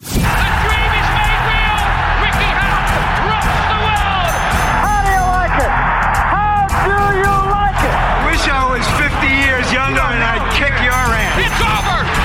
[0.00, 1.80] The dream is made real!
[2.20, 4.32] Ricky Hatton rocks the world!
[4.84, 5.72] How do you like it?
[6.28, 7.96] How do you like it?
[8.28, 11.40] Wish I was 50 years younger and I'd kick your ass.
[11.40, 12.15] It's over!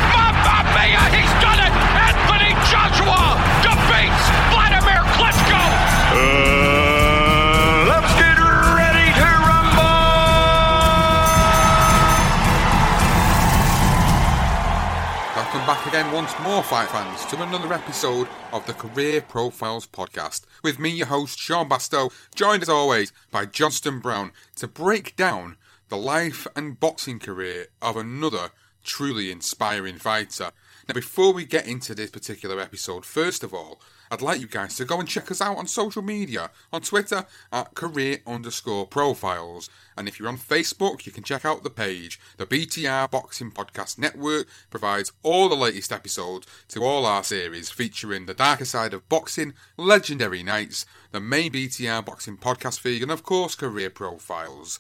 [15.72, 20.42] Back again once more, fight fans, to another episode of the Career Profiles podcast.
[20.62, 25.56] With me, your host, Sean Bastow, joined as always by Johnston Brown to break down
[25.88, 28.50] the life and boxing career of another
[28.84, 30.52] truly inspiring fighter.
[30.88, 34.76] Now, before we get into this particular episode, first of all, I'd like you guys
[34.76, 39.70] to go and check us out on social media, on Twitter at career underscore profiles.
[39.96, 42.20] And if you're on Facebook, you can check out the page.
[42.36, 48.26] The BTR Boxing Podcast Network provides all the latest episodes to all our series featuring
[48.26, 53.24] the darker side of boxing, legendary nights, the main BTR Boxing Podcast feed, and of
[53.24, 54.80] course, career profiles.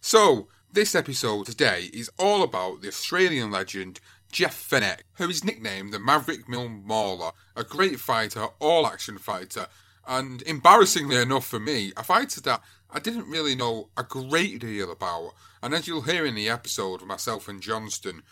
[0.00, 3.98] So, this episode today is all about the Australian legend
[4.30, 9.66] Jeff Fenech, who is nicknamed the Marrickville Mauler, a great fighter, all action fighter,
[10.06, 14.90] and embarrassingly enough for me, a fighter that I didn't really know a great deal
[14.90, 15.34] about.
[15.62, 18.22] And as you'll hear in the episode, myself and Johnston,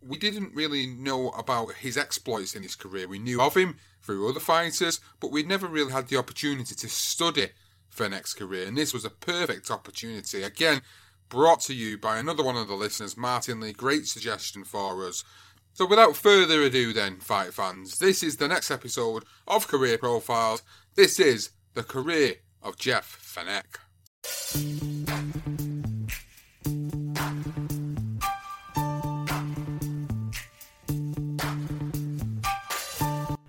[0.00, 3.06] we didn't really know about his exploits in his career.
[3.06, 6.88] We knew of him through other fighters, but we'd never really had the opportunity to
[6.88, 7.48] study
[7.94, 10.42] Fenech's career, and this was a perfect opportunity.
[10.42, 10.80] Again,
[11.30, 13.72] brought to you by another one of the listeners, Martin Lee.
[13.72, 15.24] Great suggestion for us.
[15.72, 20.62] So, without further ado, then, fight fans, this is the next episode of Career Profiles.
[20.96, 23.78] This is the career of Jeff Fenech.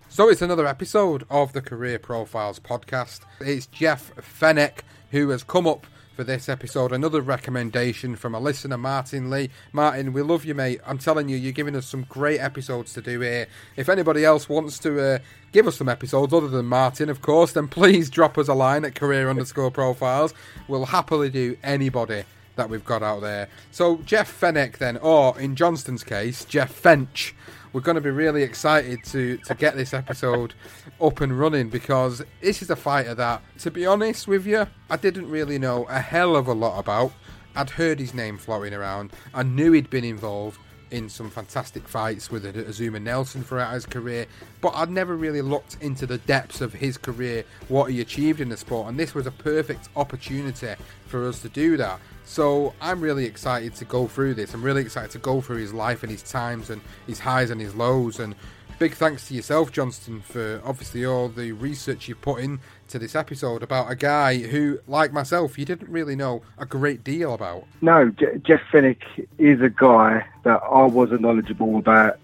[0.09, 3.21] So it's another episode of the Career Profiles podcast.
[3.39, 6.91] It's Jeff Fenech who has come up for this episode.
[6.91, 9.49] Another recommendation from a listener, Martin Lee.
[9.71, 10.81] Martin, we love you, mate.
[10.85, 13.47] I'm telling you, you're giving us some great episodes to do here.
[13.75, 15.19] If anybody else wants to uh,
[15.51, 18.85] give us some episodes other than Martin, of course, then please drop us a line
[18.85, 20.33] at career underscore profiles.
[20.67, 22.23] We'll happily do anybody
[22.55, 23.47] that we've got out there.
[23.71, 27.33] So Jeff Fenech then, or in Johnston's case, Jeff Fench.
[27.73, 30.53] We're going to be really excited to, to get this episode
[30.99, 34.97] up and running because this is a fighter that, to be honest with you, I
[34.97, 37.13] didn't really know a hell of a lot about.
[37.55, 39.13] I'd heard his name floating around.
[39.33, 40.59] I knew he'd been involved
[40.91, 44.27] in some fantastic fights with Azumah Nelson throughout his career,
[44.59, 48.49] but I'd never really looked into the depths of his career, what he achieved in
[48.49, 50.73] the sport, and this was a perfect opportunity
[51.07, 51.99] for us to do that.
[52.25, 54.53] So I'm really excited to go through this.
[54.53, 57.59] I'm really excited to go through his life and his times and his highs and
[57.59, 58.19] his lows.
[58.19, 58.35] And
[58.79, 62.59] big thanks to yourself, Johnston, for obviously all the research you put in
[62.91, 67.03] to this episode about a guy who, like myself, you didn't really know a great
[67.03, 67.65] deal about.
[67.81, 69.01] No, J- Jeff Finnick
[69.37, 72.19] is a guy that I wasn't knowledgeable about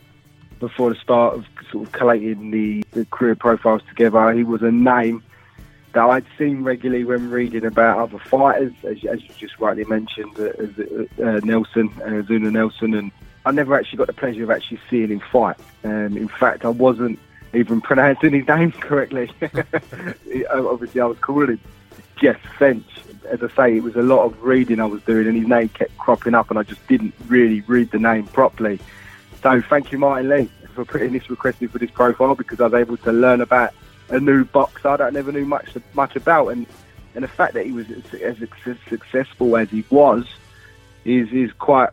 [0.59, 4.31] before the start of sort of collating the, the career profiles together.
[4.33, 5.23] He was a name
[5.93, 10.37] that I'd seen regularly when reading about other fighters, as, as you just rightly mentioned,
[10.37, 13.11] uh, uh, Nelson, uh, Zuna Nelson, and
[13.45, 15.55] I never actually got the pleasure of actually seeing him fight.
[15.83, 17.19] Um, in fact, I wasn't
[17.53, 19.31] even pronouncing his name correctly.
[20.53, 21.59] Uh, obviously, I was calling him
[22.17, 22.85] Jeff Finch.
[23.27, 25.67] As I say, it was a lot of reading I was doing, and his name
[25.69, 28.79] kept cropping up, and I just didn't really read the name properly.
[29.41, 32.65] So, thank you, Martin Lee, for putting this request in for this profile because I
[32.65, 33.73] was able to learn about
[34.09, 36.65] a new boxer I never knew much much about, and
[37.15, 37.87] and the fact that he was
[38.21, 38.37] as
[38.87, 40.25] successful as he was
[41.03, 41.89] is is quite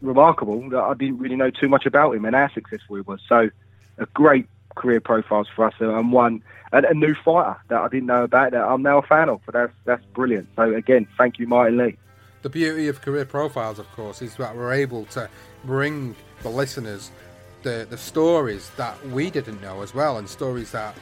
[0.00, 0.68] remarkable.
[0.70, 3.20] That I didn't really know too much about him and how successful he was.
[3.28, 3.50] So,
[3.98, 6.42] a great career profiles for us, and one
[6.72, 9.40] a new fighter that I didn't know about that I'm now a fan of.
[9.46, 10.48] But that's that's brilliant.
[10.56, 11.96] So again, thank you, Martin Lee.
[12.42, 15.28] The beauty of career profiles, of course, is that we're able to
[15.64, 17.10] bring the listeners
[17.62, 20.94] the the stories that we didn't know as well, and stories that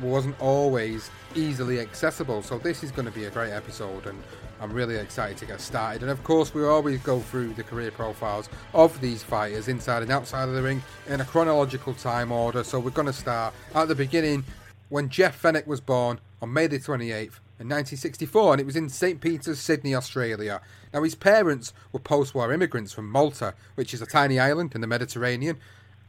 [0.00, 2.42] wasn't always easily accessible.
[2.42, 4.20] So this is going to be a great episode, and
[4.64, 6.00] I'm really excited to get started.
[6.00, 10.10] And of course, we always go through the career profiles of these fighters inside and
[10.10, 12.64] outside of the ring in a chronological time order.
[12.64, 14.42] So we're going to start at the beginning
[14.88, 17.40] when Jeff Fenech was born on May the 28th.
[17.56, 19.20] In 1964, and it was in St.
[19.20, 20.60] Peter's, Sydney, Australia.
[20.92, 24.80] Now, his parents were post war immigrants from Malta, which is a tiny island in
[24.80, 25.58] the Mediterranean,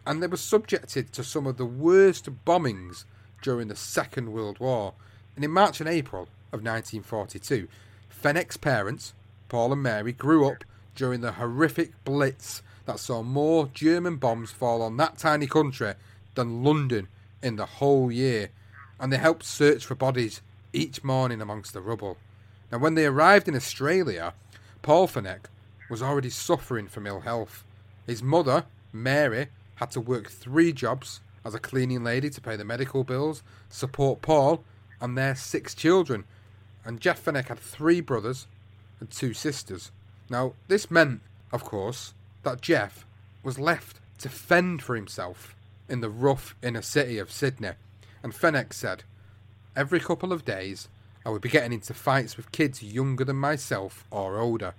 [0.08, 3.04] and they were subjected to some of the worst bombings
[3.44, 4.96] during the Second World War.
[5.36, 7.68] And in March and April of 1942,
[8.22, 9.14] Fenech's parents,
[9.50, 10.64] Paul and Mary, grew up
[10.96, 15.94] during the horrific Blitz that saw more German bombs fall on that tiny country
[16.36, 17.08] than London
[17.42, 18.50] in the whole year,
[19.00, 20.42] and they helped search for bodies
[20.74, 22.18] each morning amongst the rubble.
[22.72, 24.34] Now, when they arrived in Australia,
[24.82, 25.46] Paul Fenech
[25.90, 27.64] was already suffering from ill health.
[28.08, 32.66] His mother, Mary, had to work three jobs as a cleaning lady to pay the
[32.66, 34.64] medical bills, support Paul
[35.00, 36.24] and their six children,
[36.86, 38.48] and Jeff Fenech had three brothers
[39.00, 39.92] and two sisters.
[40.30, 41.22] Now, this meant,
[41.52, 43.06] of course, that Jeff
[43.44, 45.56] was left to fend for himself
[45.90, 47.72] in the rough inner city of Sydney.
[48.24, 49.04] And Fenech said,
[49.76, 50.88] Every couple of days,
[51.26, 54.74] I would be getting into fights with kids younger than myself or older.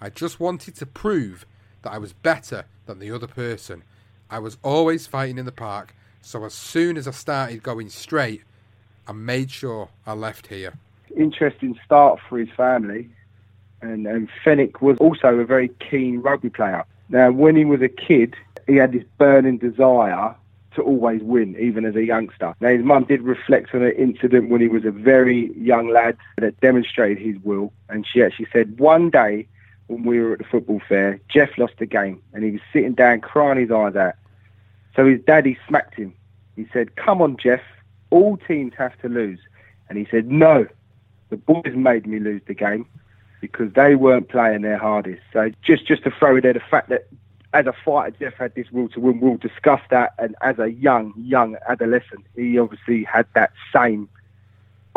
[0.00, 1.46] I just wanted to prove
[1.82, 3.84] that I was better than the other person.
[4.28, 8.42] I was always fighting in the park, so as soon as I started going straight,
[9.06, 10.74] I made sure I left here
[11.16, 13.08] interesting start for his family.
[13.82, 16.84] And, and Fenech was also a very keen rugby player.
[17.08, 18.34] Now, when he was a kid,
[18.66, 20.34] he had this burning desire
[20.74, 22.54] to always win, even as a youngster.
[22.60, 26.16] Now, his mum did reflect on an incident when he was a very young lad
[26.38, 27.72] that demonstrated his will.
[27.88, 29.46] And she actually said, one day
[29.86, 32.94] when we were at the football fair, Jeff lost the game and he was sitting
[32.94, 34.14] down crying his eyes out.
[34.96, 36.14] So his daddy smacked him.
[36.56, 37.60] He said, come on, Jeff,
[38.10, 39.40] all teams have to lose.
[39.88, 40.66] And he said, no,
[41.34, 42.86] the boys made me lose the game
[43.40, 45.22] because they weren't playing their hardest.
[45.32, 47.06] So just just to throw in there the fact that
[47.52, 49.20] as a fighter, Jeff had this will to win.
[49.20, 50.14] We'll discuss that.
[50.18, 54.08] And as a young, young adolescent, he obviously had that same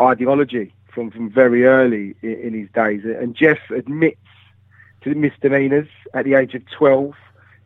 [0.00, 3.02] ideology from, from very early in, in his days.
[3.04, 4.18] And Jeff admits
[5.02, 7.14] to misdemeanors at the age of 12.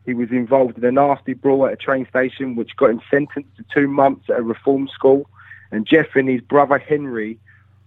[0.05, 3.55] He was involved in a nasty brawl at a train station, which got him sentenced
[3.57, 5.29] to two months at a reform school.
[5.71, 7.39] And Jeff and his brother Henry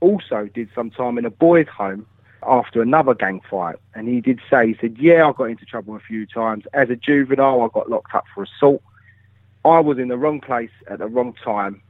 [0.06, 2.06] also did some time in a boys' home
[2.46, 3.76] after another gang fight.
[3.94, 6.64] And he did say, he said, yeah, I got into trouble a few times.
[6.72, 8.82] As a juvenile, I got locked up for assault.
[9.64, 11.82] I was in the wrong place at the wrong time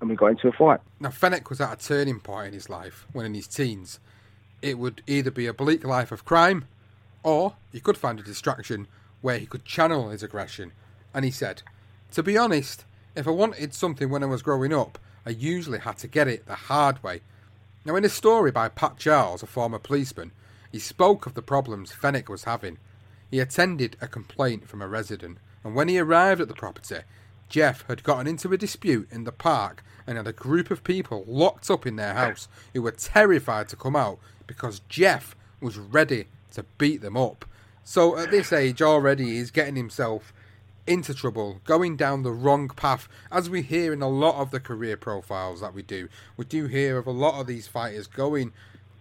[0.00, 0.80] and we got into a fight.
[0.98, 4.00] Now, Fenech was at a turning point in his life when in his teens.
[4.62, 6.66] It would either be a bleak life of crime
[7.22, 8.86] or he could find a distraction
[9.20, 10.72] where he could channel his aggression.
[11.12, 11.62] And he said,
[12.12, 15.98] To be honest, if I wanted something when I was growing up, I usually had
[15.98, 17.20] to get it the hard way
[17.84, 20.32] now, in a story by Pat Charles, a former policeman,
[20.70, 22.78] he spoke of the problems Fenwick was having.
[23.30, 27.00] He attended a complaint from a resident, and when he arrived at the property,
[27.48, 31.24] Jeff had gotten into a dispute in the park and had a group of people
[31.26, 36.26] locked up in their house who were terrified to come out because Jeff was ready
[36.52, 37.44] to beat them up.
[37.82, 40.32] So at this age already he's getting himself
[40.90, 44.58] into trouble, going down the wrong path, as we hear in a lot of the
[44.58, 46.08] career profiles that we do.
[46.36, 48.52] We do hear of a lot of these fighters going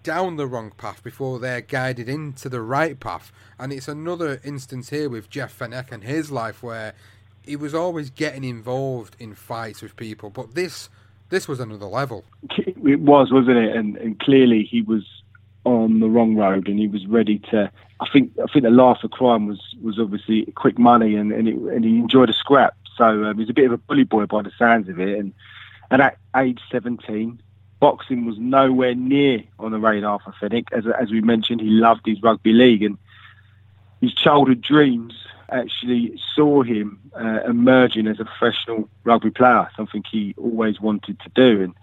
[0.03, 3.31] down the wrong path before they're guided into the right path.
[3.58, 6.93] And it's another instance here with Jeff Fenech and his life where
[7.41, 10.89] he was always getting involved in fights with people, but this
[11.29, 12.24] this was another level.
[12.58, 13.75] It was, wasn't it?
[13.75, 15.03] And, and clearly he was
[15.63, 19.03] on the wrong road and he was ready to I think I think the last
[19.03, 22.75] of crime was was obviously quick money, and and, it, and he enjoyed a scrap.
[22.97, 25.17] So um, he's a bit of a bully boy by the sounds of it.
[25.17, 25.33] And,
[25.89, 27.41] and at age 17,
[27.79, 30.67] boxing was nowhere near on the radar for Fenech.
[30.71, 32.97] As as we mentioned, he loved his rugby league, and
[34.01, 35.13] his childhood dreams
[35.51, 41.29] actually saw him uh, emerging as a professional rugby player, something he always wanted to
[41.29, 41.61] do.
[41.63, 41.73] And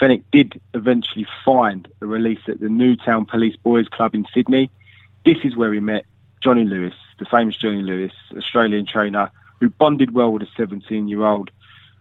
[0.00, 4.70] Fenech did eventually find a release at the Newtown Police Boys Club in Sydney.
[5.24, 6.04] This is where he met
[6.42, 11.24] Johnny Lewis, the famous Johnny Lewis, Australian trainer, who bonded well with a 17 year
[11.24, 11.50] old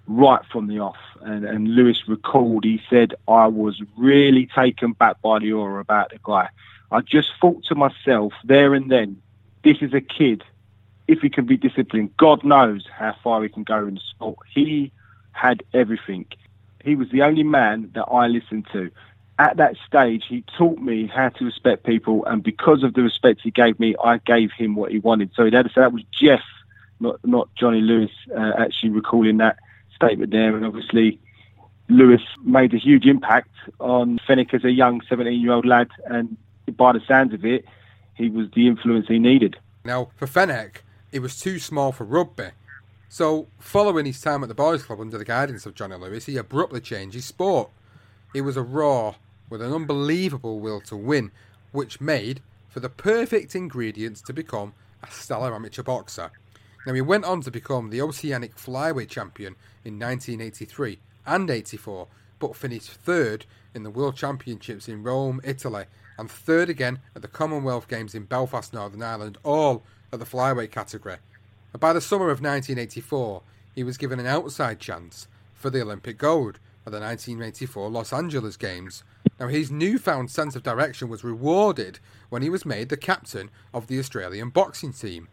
[0.07, 0.97] right from the off.
[1.21, 6.09] And, and Lewis recalled, he said, I was really taken back by the aura about
[6.09, 6.49] the guy.
[6.91, 9.21] I just thought to myself there and then,
[9.63, 10.43] this is a kid.
[11.07, 14.39] If he can be disciplined, God knows how far he can go in sport.
[14.53, 14.91] He
[15.31, 16.25] had everything.
[16.83, 18.91] He was the only man that I listened to.
[19.39, 23.41] At that stage, he taught me how to respect people, and because of the respect
[23.41, 25.31] he gave me, I gave him what he wanted.
[25.35, 26.43] So that, so that was Jeff,
[26.99, 29.57] not not Johnny Lewis, uh, actually recalling that
[29.95, 30.55] statement there.
[30.55, 31.19] And obviously,
[31.89, 33.49] Lewis made a huge impact
[33.79, 36.37] on Fenech as a young 17-year-old lad, and
[36.77, 37.65] by the sounds of it,
[38.15, 39.57] he was the influence he needed.
[39.83, 40.77] Now, for Fenech,
[41.11, 42.49] it was too small for rugby.
[43.09, 46.37] So, following his time at the boys' club under the guidance of Johnny Lewis, he
[46.37, 47.69] abruptly changed his sport.
[48.31, 49.15] He was a raw
[49.53, 51.29] with an unbelievable will to win,
[51.71, 56.31] which made for the perfect ingredients to become a stellar amateur boxer.
[56.87, 59.55] Now, he went on to become the Oceanic Flyweight Champion
[59.85, 62.07] in 1983 and 84,
[62.39, 63.45] but finished third
[63.75, 65.85] in the World Championships in Rome, Italy,
[66.17, 70.71] and third again at the Commonwealth Games in Belfast, Northern Ireland, all at the flyweight
[70.71, 71.17] category.
[71.73, 73.43] And by the summer of 1984,
[73.75, 78.57] he was given an outside chance for the Olympic gold at the 1984 Los Angeles
[78.57, 79.03] Games.
[79.39, 81.99] Now, his newfound sense of direction was rewarded
[82.29, 85.27] when he was made the captain of the Australian boxing team.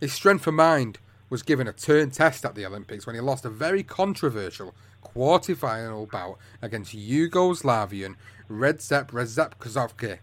[0.00, 3.44] His strength of mind was given a turn test at the Olympics when he lost
[3.44, 8.14] a very controversial quarter-final bout against Yugoslavian
[8.48, 10.18] Redzep Redzepovski.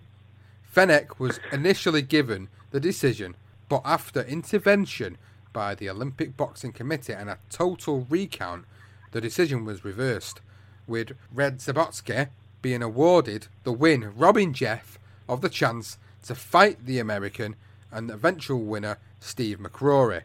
[0.73, 3.35] Fenech was initially given the decision,
[3.69, 5.17] but after intervention
[5.51, 8.65] by the Olympic Boxing Committee and a total recount,
[9.11, 10.41] the decision was reversed,
[10.87, 12.29] with Redzepovski
[12.61, 14.97] being awarded the win, robbing Jeff
[15.27, 17.55] of the chance to fight the American
[17.91, 20.23] and eventual winner Steve McCrory.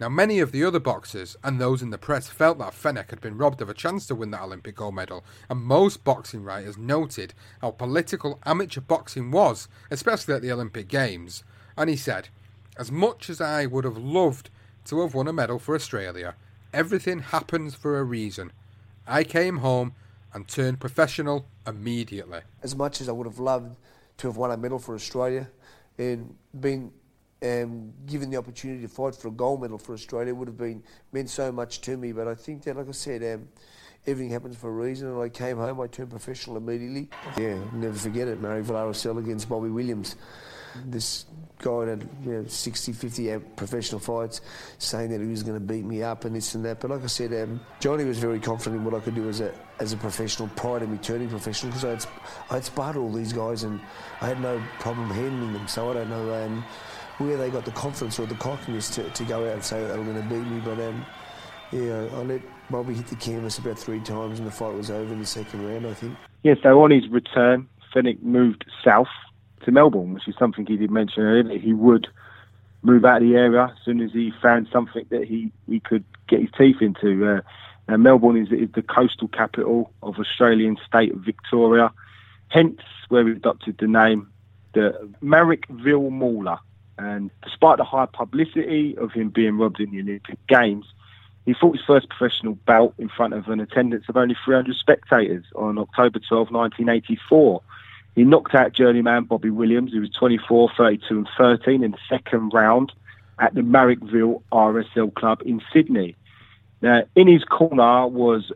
[0.00, 3.20] Now, many of the other boxers and those in the press felt that Fenech had
[3.20, 6.76] been robbed of a chance to win that Olympic gold medal, and most boxing writers
[6.76, 11.44] noted how political amateur boxing was, especially at the Olympic Games.
[11.76, 12.30] And he said,
[12.76, 14.50] As much as I would have loved
[14.86, 16.34] to have won a medal for Australia,
[16.72, 18.50] everything happens for a reason.
[19.06, 19.94] I came home
[20.34, 22.40] and turned professional immediately.
[22.62, 23.76] As much as I would have loved
[24.18, 25.48] to have won a medal for Australia
[25.98, 26.92] and been
[27.42, 30.82] um, given the opportunity to fight for a gold medal for Australia would have been
[31.12, 32.12] meant so much to me.
[32.12, 33.48] But I think that, like I said, um,
[34.06, 35.08] everything happens for a reason.
[35.08, 37.10] And I came home, I turned professional immediately.
[37.36, 38.40] Yeah, never forget it.
[38.40, 40.16] Mary Villaricel against Bobby Williams.
[40.86, 41.26] This
[41.58, 44.40] guy had you know, 60, 50 professional fights,
[44.78, 46.80] saying that he was going to beat me up and this and that.
[46.80, 49.40] But like I said, um, Johnny was very confident in what I could do as
[49.40, 52.06] a as a professional, prior to me turning professional, because I had,
[52.50, 53.80] I had sparred all these guys and
[54.20, 55.66] I had no problem handling them.
[55.66, 56.44] So I don't know.
[56.44, 56.64] Um,
[57.18, 59.96] where they got the confidence or the cockiness to, to go out and say they
[59.96, 60.60] were going to beat me.
[60.60, 61.06] But um,
[61.70, 65.12] yeah, I let Bobby hit the canvas about three times and the fight was over
[65.12, 66.16] in the second round, I think.
[66.42, 69.08] Yeah, so on his return, Fenech moved south
[69.64, 72.08] to Melbourne, which is something he did mention earlier, he would
[72.82, 76.04] move out of the area as soon as he found something that he, he could
[76.28, 77.26] get his teeth into.
[77.26, 77.40] Uh,
[77.88, 81.92] now Melbourne is, is the coastal capital of Australian state of Victoria,
[82.48, 84.28] hence where we adopted the name
[84.72, 86.58] the Marrickville Mauler.
[86.98, 90.86] And despite the high publicity of him being robbed in the Olympic Games,
[91.44, 95.44] he fought his first professional bout in front of an attendance of only 300 spectators
[95.56, 97.62] on October 12, 1984.
[98.14, 102.52] He knocked out journeyman Bobby Williams, who was 24, 32 and 13 in the second
[102.52, 102.92] round
[103.38, 106.14] at the Marrickville RSL Club in Sydney.
[106.82, 108.52] Now, in his corner was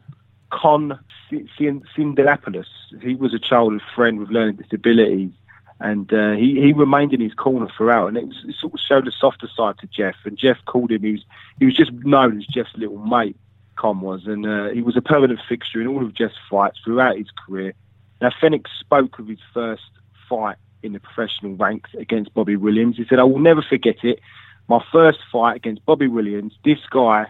[0.50, 0.98] Con
[1.30, 2.66] Sindelopoulos.
[3.00, 5.32] He was a childhood friend with learning disabilities
[5.80, 8.80] and uh, he he remained in his corner throughout, and it, was, it sort of
[8.80, 10.16] showed a softer side to Jeff.
[10.25, 11.02] And Jeff called him.
[11.02, 11.25] He was
[11.58, 13.36] he was just known as Jeff's little mate.
[13.76, 17.18] Con was, and uh, he was a permanent fixture in all of Jeff's fights throughout
[17.18, 17.75] his career.
[18.20, 19.90] Now Fenech spoke of his first
[20.28, 22.96] fight in the professional ranks against Bobby Williams.
[22.96, 24.20] He said, "I will never forget it.
[24.68, 26.54] My first fight against Bobby Williams.
[26.64, 27.26] This guy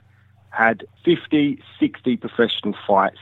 [0.51, 3.19] had 50, 60 professional fights,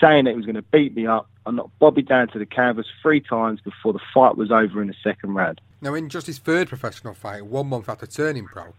[0.00, 2.46] saying that he was going to beat me up." I knocked Bobby down to the
[2.46, 5.60] canvas three times before the fight was over in the second round.
[5.80, 8.74] Now, in just his third professional fight, one month after turning pro,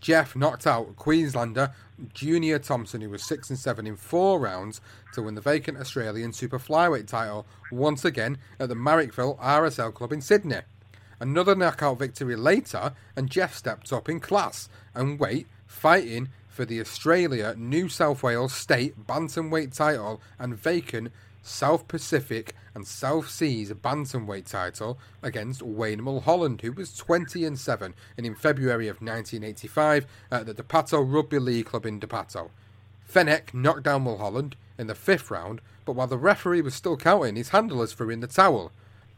[0.00, 1.72] Jeff knocked out Queenslander
[2.12, 4.80] Junior Thompson, who was six and seven in four rounds,
[5.14, 10.12] to win the vacant Australian super flyweight title once again at the Marrickville RSL Club
[10.12, 10.60] in Sydney.
[11.18, 16.80] Another knockout victory later, and Jeff stepped up in class and weight, fighting for the
[16.80, 21.12] Australia New South Wales State Bantamweight title and vacant
[21.46, 27.94] South Pacific and South Seas Bantamweight title against Wayne Mulholland, who was 20 and 7
[28.16, 32.50] and in February of 1985 at the Dapto Rugby League Club in Dapto.
[33.08, 37.36] Fenech knocked down Mulholland in the fifth round, but while the referee was still counting,
[37.36, 38.72] his handlers threw in the towel.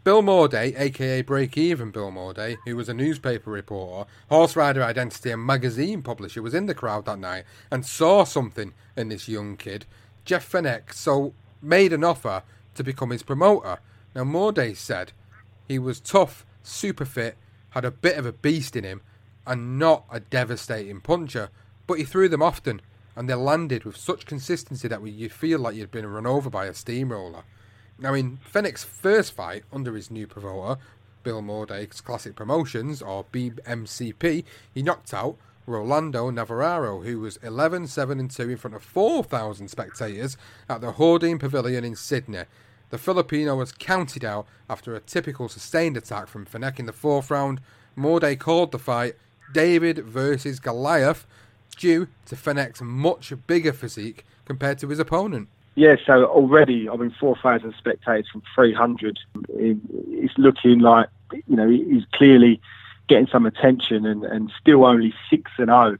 [0.04, 5.30] Bill Mordey, aka Break Even Bill Mordey, who was a newspaper reporter, horse rider identity,
[5.30, 9.56] and magazine publisher, was in the crowd that night and saw something in this young
[9.56, 9.86] kid,
[10.24, 10.92] Jeff Fenech.
[10.92, 12.42] so made an offer
[12.74, 13.78] to become his promoter.
[14.14, 15.12] Now, Mordey said
[15.66, 17.36] he was tough, super fit,
[17.70, 19.02] had a bit of a beast in him,
[19.46, 21.50] and not a devastating puncher,
[21.86, 22.80] but he threw them often,
[23.16, 26.66] and they landed with such consistency that you feel like you'd been run over by
[26.66, 27.42] a steamroller.
[27.98, 30.80] Now, in Fenech's first fight under his new promoter,
[31.24, 35.36] Bill Mordey's Classic Promotions, or BMCP, he knocked out
[35.68, 40.36] Rolando Navarro, who was 11 7 and 2 in front of 4,000 spectators
[40.68, 42.44] at the Hordern Pavilion in Sydney.
[42.90, 47.30] The Filipino was counted out after a typical sustained attack from Fenech in the fourth
[47.30, 47.60] round.
[47.96, 49.16] Mordey called the fight
[49.52, 51.26] David versus Goliath
[51.76, 55.48] due to Fenech's much bigger physique compared to his opponent.
[55.74, 59.18] Yeah, so already, I mean, 4,000 spectators from 300.
[59.50, 62.60] It's looking like, you know, he's clearly
[63.08, 65.96] getting some attention and, and still only 6 and 0.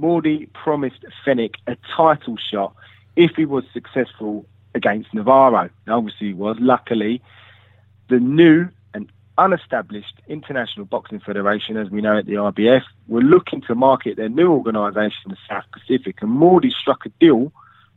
[0.00, 2.74] Mordey promised Fenech a title shot
[3.14, 5.70] if he was successful against Navarro.
[5.88, 6.56] Obviously, he was.
[6.60, 7.22] Luckily,
[8.08, 13.62] the new and unestablished International Boxing Federation, as we know at the IBF, were looking
[13.62, 17.52] to market their new organisation in the South Pacific, and Mordey struck a deal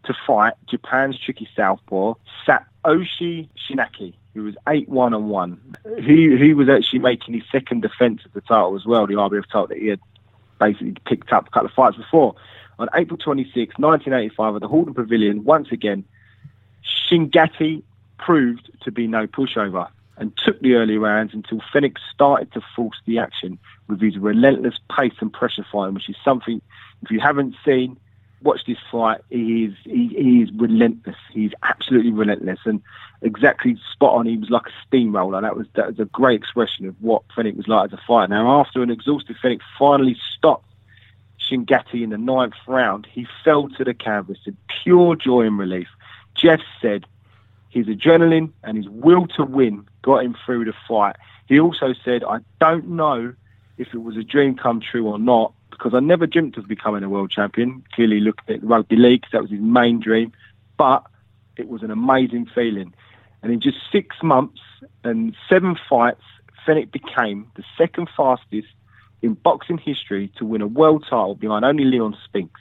[0.05, 2.13] to fight Japan's tricky southpaw
[2.47, 5.59] Satoshi Shingaki, who was eight one and one.
[5.98, 9.45] He he was actually making his second defence of the title as well, the IBF
[9.45, 10.00] title that he had
[10.59, 12.36] basically picked up a couple of fights before.
[12.77, 16.05] On April 26, 1985, at the Hordern Pavilion, once again,
[16.83, 17.83] Shingaki
[18.17, 22.97] proved to be no pushover and took the early rounds until Fenech started to force
[23.06, 26.62] the action with his relentless pace and pressure fighting, which is something,
[27.01, 27.97] if you haven't seen,
[28.41, 29.21] watch this fight.
[29.30, 31.15] He is he, he is relentless.
[31.32, 32.82] He's absolutely relentless and
[33.21, 34.25] exactly spot on.
[34.25, 35.41] He was like a steamroller.
[35.41, 38.34] That was that was a great expression of what Fenech was like as a fighter.
[38.34, 40.65] Now, after an exhausted Fenech finally stopped
[41.39, 45.88] Shingaki in the ninth round, he fell to the canvas in pure joy and relief.
[46.36, 47.06] Jeff said
[47.69, 51.15] his adrenaline and his will to win got him through the fight.
[51.47, 53.34] He also said, I don't know
[53.78, 57.03] if it was a dream come true or not, because I never dreamt of becoming
[57.03, 57.83] a world champion.
[57.93, 60.33] Clearly, looking at rugby league, that was his main dream.
[60.77, 61.03] But
[61.55, 62.93] it was an amazing feeling.
[63.41, 64.59] And in just six months
[65.05, 66.21] and seven fights,
[66.67, 68.67] Fenech became the second fastest
[69.21, 72.59] in boxing history to win a world title behind only Leon Spinks.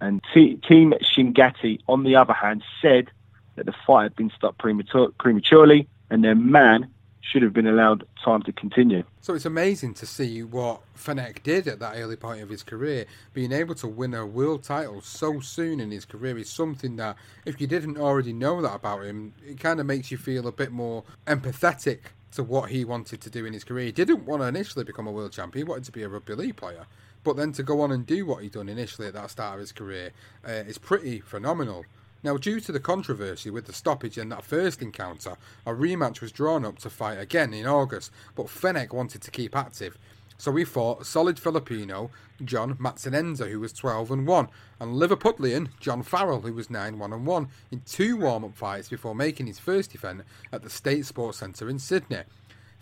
[0.00, 3.10] And T- Team Shingaki, on the other hand, said
[3.56, 6.90] that the fight had been stopped premature- prematurely and their man
[7.30, 9.02] should have been allowed time to continue.
[9.20, 13.06] So it's amazing to see what Fenech did at that early point of his career.
[13.32, 17.16] Being able to win a world title so soon in his career is something that,
[17.44, 20.52] if you didn't already know that about him, it kind of makes you feel a
[20.52, 21.98] bit more empathetic
[22.32, 23.86] to what he wanted to do in his career.
[23.86, 26.34] He didn't want to initially become a world champion, he wanted to be a rugby
[26.34, 26.86] league player.
[27.22, 29.60] But then to go on and do what he'd done initially at that start of
[29.60, 30.10] his career
[30.46, 31.86] uh, is pretty phenomenal.
[32.24, 36.32] Now, due to the controversy with the stoppage in that first encounter, a rematch was
[36.32, 39.98] drawn up to fight again in August, but Fenech wanted to keep active.
[40.38, 42.10] So he fought solid Filipino
[42.42, 44.48] John Matsinenza, who was 12 and 1,
[44.80, 48.88] and Liverpudlian John Farrell, who was 9 1 and 1, in two warm up fights
[48.88, 52.22] before making his first defence at the State Sports Centre in Sydney.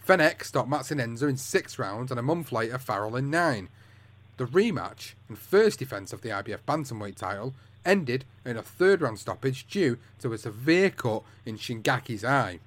[0.06, 3.68] Fenech stopped Matsinenza in six rounds, and a month later, Farrell in nine.
[4.36, 9.18] The rematch and first defence of the IBF Bantamweight title ended in a third round
[9.18, 12.60] stoppage due to a severe cut in Shingaki's eye.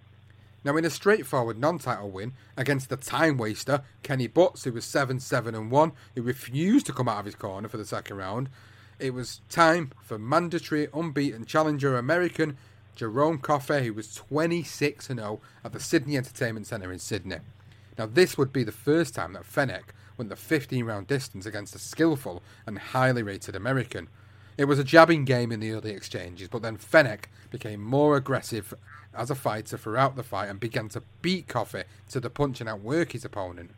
[0.63, 4.83] Now, in a straightforward non title win against the time waster Kenny Butts, who was
[4.83, 8.17] 7 7 and 1, who refused to come out of his corner for the second
[8.17, 8.49] round,
[8.97, 12.57] it was time for mandatory unbeaten challenger American
[12.95, 17.37] Jerome Coffee, who was 26 0 at the Sydney Entertainment Centre in Sydney.
[17.97, 21.75] Now, this would be the first time that Fenech went the 15 round distance against
[21.75, 24.07] a skillful and highly rated American.
[24.57, 28.73] It was a jabbing game in the early exchanges, but then Fenech became more aggressive
[29.13, 32.69] as a fighter throughout the fight and began to beat Coffee to the punch and
[32.69, 33.71] outwork his opponent.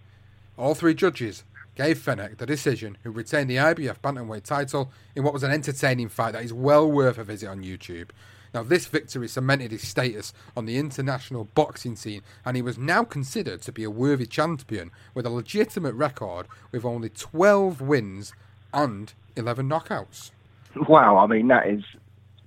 [0.56, 1.44] All three judges
[1.76, 6.10] gave Fenech the decision, who retained the IBF bantamweight title in what was an entertaining
[6.10, 8.10] fight that is well worth a visit on YouTube.
[8.54, 13.04] Now, this victory cemented his status on the international boxing scene, and he was now
[13.04, 18.34] considered to be a worthy champion with a legitimate record with only 12 wins
[18.74, 20.32] and 11 knockouts.
[20.90, 21.84] Wow, I mean, that is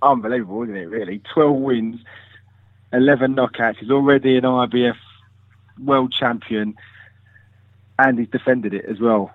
[0.02, 1.20] unbelievable, isn't it, really?
[1.32, 2.00] 12 wins,
[2.92, 3.78] 11 knockouts.
[3.78, 4.96] He's already an IBF
[5.82, 6.74] world champion,
[7.98, 9.30] and he's defended it as well.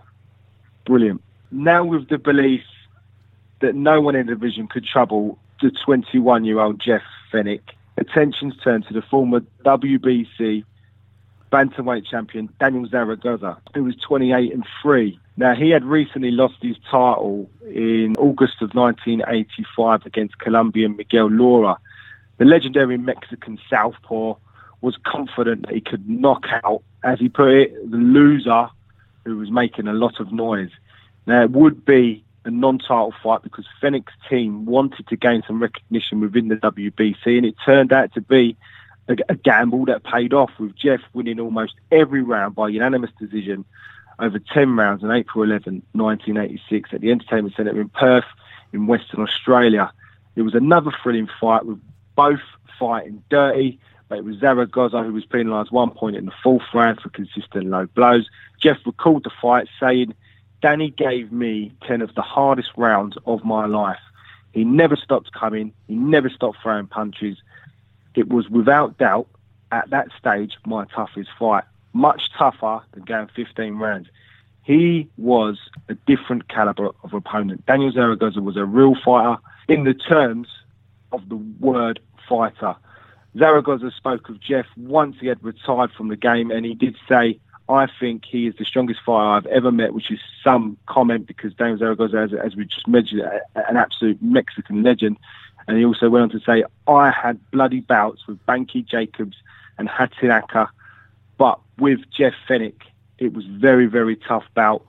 [0.86, 1.22] Brilliant.
[1.52, 2.64] Now, with the belief
[3.62, 7.62] that no one in the division could trouble the 21 year old Jeff Fenech,
[7.98, 10.64] attention's turned to the former WBC
[11.52, 15.20] bantamweight champion Daniel Zaragoza, who was 28 and 3.
[15.38, 21.78] Now, he had recently lost his title in August of 1985 against Colombian Miguel Lora.
[22.38, 24.36] The legendary Mexican southpaw
[24.80, 28.70] was confident that he could knock out, as he put it, the loser
[29.26, 30.72] who was making a lot of noise.
[31.26, 36.22] Now, it would be a non-title fight because Fenech's team wanted to gain some recognition
[36.22, 38.56] within the WBC, and it turned out to be
[39.08, 43.64] a gamble that paid off with Jeff winning almost every round by unanimous decision
[44.20, 48.26] over 10 rounds on April 11, 1986 at the Entertainment Centre in Perth
[48.74, 49.92] in Western Australia.
[50.36, 51.80] It was another thrilling fight with
[52.16, 52.42] both
[52.80, 57.00] fighting dirty, but it was Zaragoza who was penalised one point in the fourth round
[57.02, 58.30] for consistent low blows.
[58.62, 60.14] Jeff recalled the fight saying,
[60.62, 64.00] Danny gave me 10 of the hardest rounds of my life.
[64.52, 65.74] He never stopped coming.
[65.88, 67.38] He never stopped throwing punches.
[68.16, 69.28] It was without doubt
[69.72, 74.10] at that stage my toughest fight much tougher than going 15 rounds.
[74.64, 77.66] He was a different caliber of opponent.
[77.66, 80.48] Daniel Zaragoza was a real fighter in the terms
[81.12, 82.76] of the word fighter.
[83.38, 87.40] Zaragoza spoke of Jeff once he had retired from the game, and he did say,
[87.70, 91.54] I think he is the strongest fighter I've ever met, which is some comment because
[91.54, 93.22] Daniel Zaragoza, as, as we just mentioned,
[93.56, 95.18] an absolute Mexican legend.
[95.68, 99.38] And he also went on to say, I had bloody bouts with Banky Jacobs
[99.78, 100.70] and Hatanaka
[101.38, 102.82] but with Jeff Fenech,
[103.18, 104.86] it was very, very tough bout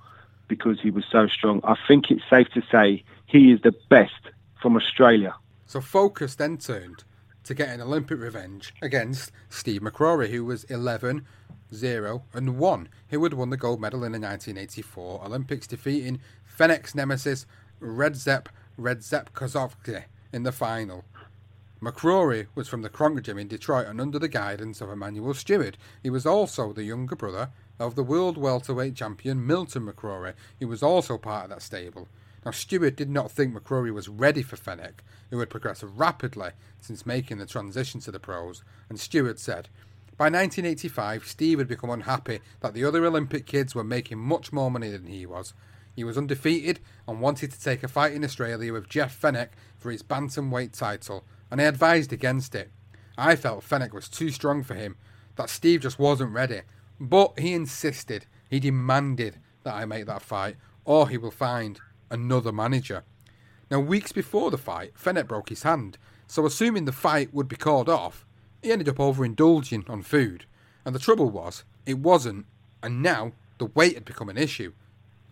[0.48, 1.60] because he was so strong.
[1.64, 4.30] I think it's safe to say he is the best
[4.60, 5.34] from Australia.
[5.66, 7.04] So focus then turned
[7.44, 11.24] to get an Olympic revenge against Steve McCrory, who was 11,
[11.74, 16.20] 0, and 1, who had won the gold medal in the 1984 Olympics, defeating
[16.58, 17.46] Fenech's nemesis
[17.80, 18.46] Redzep
[18.78, 21.04] Redzep Kozovsky in the final.
[21.82, 25.76] McCrory was from the Kronk Gym in Detroit and under the guidance of Emanuel Steward.
[26.02, 30.82] He was also the younger brother of the world welterweight champion Milton McCrory, who was
[30.82, 32.08] also part of that stable.
[32.46, 37.04] Now, Steward did not think McCrory was ready for Fenech, who had progressed rapidly since
[37.04, 39.68] making the transition to the pros, and Steward said,
[40.16, 44.70] by 1985, Steve had become unhappy that the other Olympic kids were making much more
[44.70, 45.52] money than he was.
[45.94, 49.90] He was undefeated and wanted to take a fight in Australia with Jeff Fenech for
[49.90, 52.70] his bantamweight title, and I advised against it.
[53.18, 54.96] I felt Fenech was too strong for him,
[55.36, 56.62] that Steve just wasn't ready.
[56.98, 61.80] But he insisted, he demanded that I make that fight, or he will find
[62.10, 63.04] another manager.
[63.70, 67.56] Now, weeks before the fight, Fenech broke his hand, so assuming the fight would be
[67.56, 68.24] called off,
[68.62, 70.46] he ended up overindulging on food.
[70.84, 72.46] And the trouble was, it wasn't,
[72.82, 74.72] and now the weight had become an issue.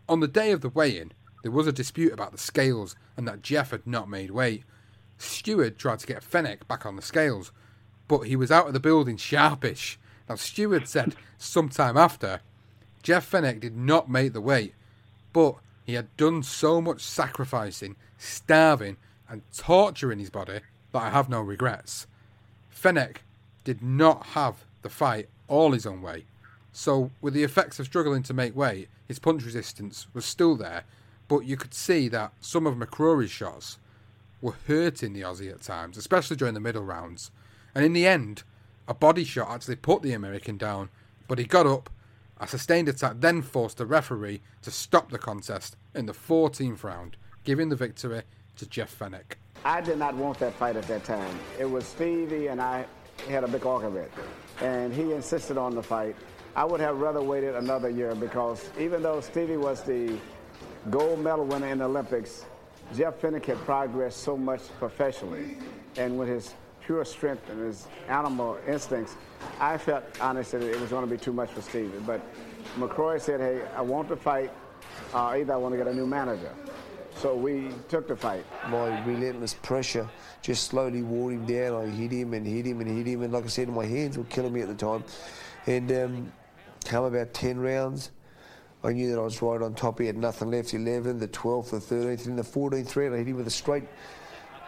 [0.09, 3.29] On the day of the weigh in, there was a dispute about the scales and
[3.29, 4.65] that Jeff had not made weight,
[5.25, 7.53] Steward tried to get Fenech back on the scales,
[8.09, 9.99] but he was out of the building sharpish.
[10.29, 12.41] Now, Steward said sometime after,
[13.03, 14.75] Jeff Fenech did not make the weight,
[15.33, 18.97] but he had done so much sacrificing, starving,
[19.29, 20.61] and torturing his body
[20.93, 22.07] that I have no regrets.
[22.71, 23.19] Fenech
[23.65, 26.25] did not have the fight all his own way,
[26.73, 30.85] so with the effects of struggling to make weight, his punch resistance was still there,
[31.29, 33.79] but you could see that some of McCrory's shots
[34.45, 37.31] were hurting the Aussie at times, especially during the middle rounds.
[37.75, 38.43] And in the end,
[38.87, 40.91] a body shot actually put the American down,
[41.27, 41.89] but he got up.
[42.39, 47.17] A sustained attack then forced the referee to stop the contest in the 14th round,
[47.45, 48.21] giving the victory
[48.57, 49.37] to Jeff Fenech.
[49.65, 51.39] I did not want that fight at that time.
[51.59, 52.85] It was Stevie and I
[53.27, 54.11] had a big argument,
[54.61, 56.17] and he insisted on the fight.
[56.55, 60.19] I would have rather waited another year because even though Stevie was the
[60.91, 62.45] gold medal winner in the Olympics,
[62.97, 65.57] Jeff Fenech had progressed so much professionally,
[65.97, 66.55] and with his
[66.85, 69.17] pure strength and his animal instincts,
[69.59, 71.99] I felt honestly that it was going to be too much for Stevie.
[72.07, 72.21] But
[72.77, 74.53] McCrory said, hey, I want to fight,
[75.13, 76.53] uh, either I want to get a new manager.
[77.17, 78.45] So we took the fight.
[78.69, 80.09] My relentless pressure
[80.43, 81.81] just slowly wore him down.
[81.81, 83.23] I hit him and hit him and hit him.
[83.23, 85.05] And like I said, my hands were killing me at the time.
[85.67, 86.33] And um,
[86.85, 88.11] come about 10 rounds,
[88.85, 89.99] I knew that I was right on top.
[89.99, 90.75] He had nothing left.
[90.75, 93.15] 11, the 12th, the 13th, and the 14th round.
[93.15, 93.85] I hit him with a straight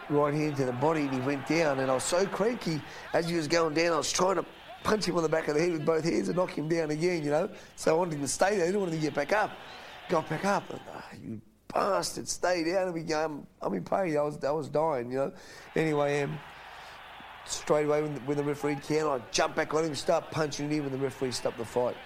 [0.09, 1.79] right hand to the body and he went down.
[1.79, 2.81] And I was so cranky
[3.13, 4.45] as he was going down, I was trying to
[4.83, 6.89] punch him on the back of the head with both hands and knock him down
[6.89, 7.49] again, you know.
[7.75, 8.63] So I wanted him to stay there.
[8.63, 9.51] I didn't want him to get back up.
[10.09, 10.67] Got back up.
[10.71, 12.87] And, oh, you bastard, stay down.
[12.87, 14.17] And we, um, I'm in pain.
[14.17, 15.33] I was, I was dying, you know.
[15.75, 16.39] Anyway, um,
[17.45, 20.71] straight away when the, when the referee can, I jump back on him, start punching
[20.71, 21.97] him, and the referee stopped the fight.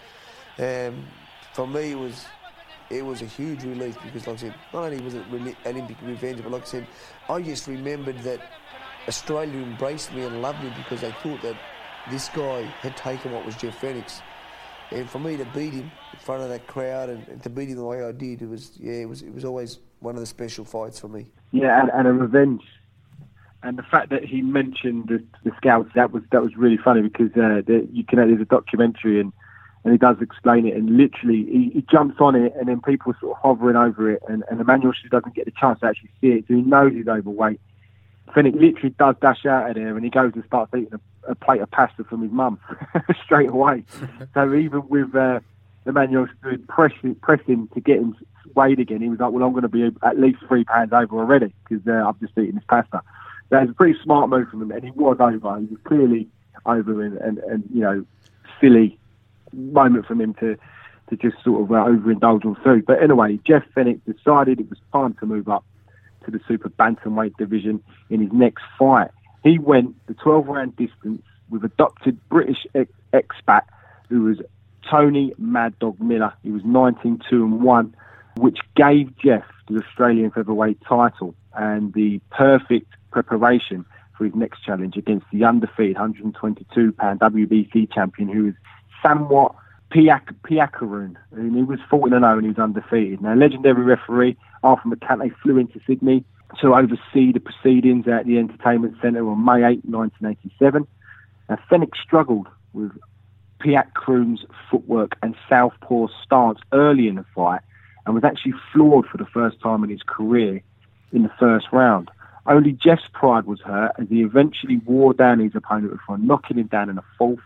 [0.59, 1.05] Um,
[1.53, 2.25] for me, it was
[2.89, 5.97] it was a huge relief because, like I said, not only was it really Olympic
[6.01, 6.87] revenge, but like I said,
[7.29, 8.41] I just remembered that
[9.07, 11.55] Australia embraced me and loved me because they thought that
[12.09, 14.21] this guy had taken what was Jeff Fenech.
[14.91, 17.69] And for me to beat him in front of that crowd and, and, to beat
[17.69, 20.19] him the way I did, it was yeah, it was it was always one of
[20.19, 21.27] the special fights for me.
[21.51, 22.63] Yeah, and, and a revenge.
[23.63, 27.01] And the fact that he mentioned the, the scouts that was that was really funny
[27.03, 29.31] because uh, the, you can there's a documentary and
[29.83, 30.75] and he does explain it.
[30.75, 34.11] And literally, he, he, jumps on it, and then people are sort of hovering over
[34.11, 36.45] it, and, and Emanuel just doesn't get the chance to actually see it.
[36.47, 37.59] So he knows he's overweight.
[38.29, 40.93] Fenech literally does dash out of there, and he goes and starts eating
[41.27, 42.59] a, a plate of pasta from his mum
[43.23, 43.83] straight away.
[44.33, 45.39] so even with uh,
[45.85, 46.27] Emanuel
[46.67, 48.15] pressing, pressing to get him
[48.55, 51.17] weighed again, he was like, "Well, I'm going to be at least three pounds over
[51.17, 53.01] already because uh, I've just eaten this pasta."
[53.49, 55.59] That was a pretty smart move from him, and he was over.
[55.59, 56.29] He was clearly
[56.65, 58.05] over, and, and, and you know,
[58.61, 58.97] silly
[59.53, 60.57] moment for him to
[61.09, 62.85] to just sort of uh, overindulge on food.
[62.85, 65.65] But anyway, Jeff Fenech decided it was time to move up
[66.25, 69.11] to the super bantamweight division in his next fight.
[69.43, 73.63] He went the 12 round distance with adopted British ex- expat
[74.09, 74.37] who was
[74.89, 76.33] Tony Mad Dog Miller.
[76.43, 77.95] He was 19 2 and 1,
[78.37, 83.85] which gave Jeff the Australian featherweight title and the perfect preparation
[84.17, 88.53] for his next challenge against the undefeated 122 pound WBC champion who was
[89.03, 89.55] Samart
[89.91, 93.21] Piak- Payakaroon, and he was 14 and 0 and he was undefeated.
[93.21, 96.23] Now, legendary referee Arthur Mercante flew into Sydney
[96.59, 100.87] to oversee the proceedings at the Entertainment Centre on May 8, 1987.
[101.49, 102.91] Now, Fenech struggled with
[103.59, 107.61] Payakaroon's footwork and southpaw stance early in the fight
[108.05, 110.61] and was actually floored for the first time in his career
[111.11, 112.09] in the first round.
[112.47, 116.67] Only Jeff's pride was hurt as he eventually wore down his opponent before knocking him
[116.67, 117.39] down in the fourth,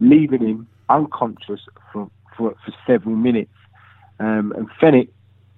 [0.00, 1.60] leaving him unconscious
[1.92, 3.52] for, for, for several minutes.
[4.18, 5.08] Um, and Fenech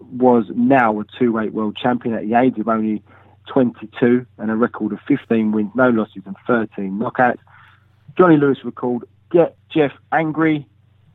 [0.01, 3.03] was now a two-weight world champion at the age of only
[3.49, 7.39] 22 and a record of 15 wins, no losses and 13 knockouts.
[8.17, 10.67] Johnny Lewis recalled, get Jeff angry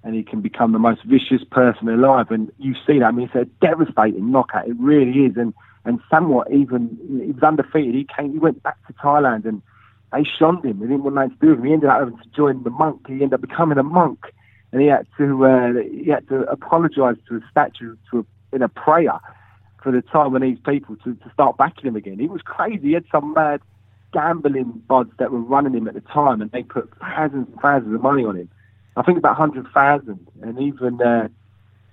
[0.04, 2.32] and he can become the most vicious person alive.
[2.32, 3.06] And you see that.
[3.06, 4.68] I mean, it's a devastating knockout.
[4.68, 5.38] It really is.
[5.38, 5.54] And,
[5.86, 7.96] and somewhat even, he was undefeated.
[7.96, 9.62] He came, he went back to Thailand and
[10.12, 10.80] they shunned him.
[10.80, 11.66] They didn't want nothing to do with him.
[11.66, 13.08] He ended up having to join the monk.
[13.08, 14.26] He ended up becoming a monk,
[14.72, 18.62] and he had to uh, he had to apologise to a statue to a, in
[18.62, 19.20] a prayer
[19.82, 22.20] for the Taiwanese people to, to start backing him again.
[22.20, 22.90] He was crazy.
[22.90, 23.62] He had some mad
[24.14, 27.96] gambling buds that were running him at the time, and they put thousands and thousands
[27.96, 28.50] of money on him.
[28.98, 31.02] I think about hundred thousand, and even.
[31.02, 31.30] Uh,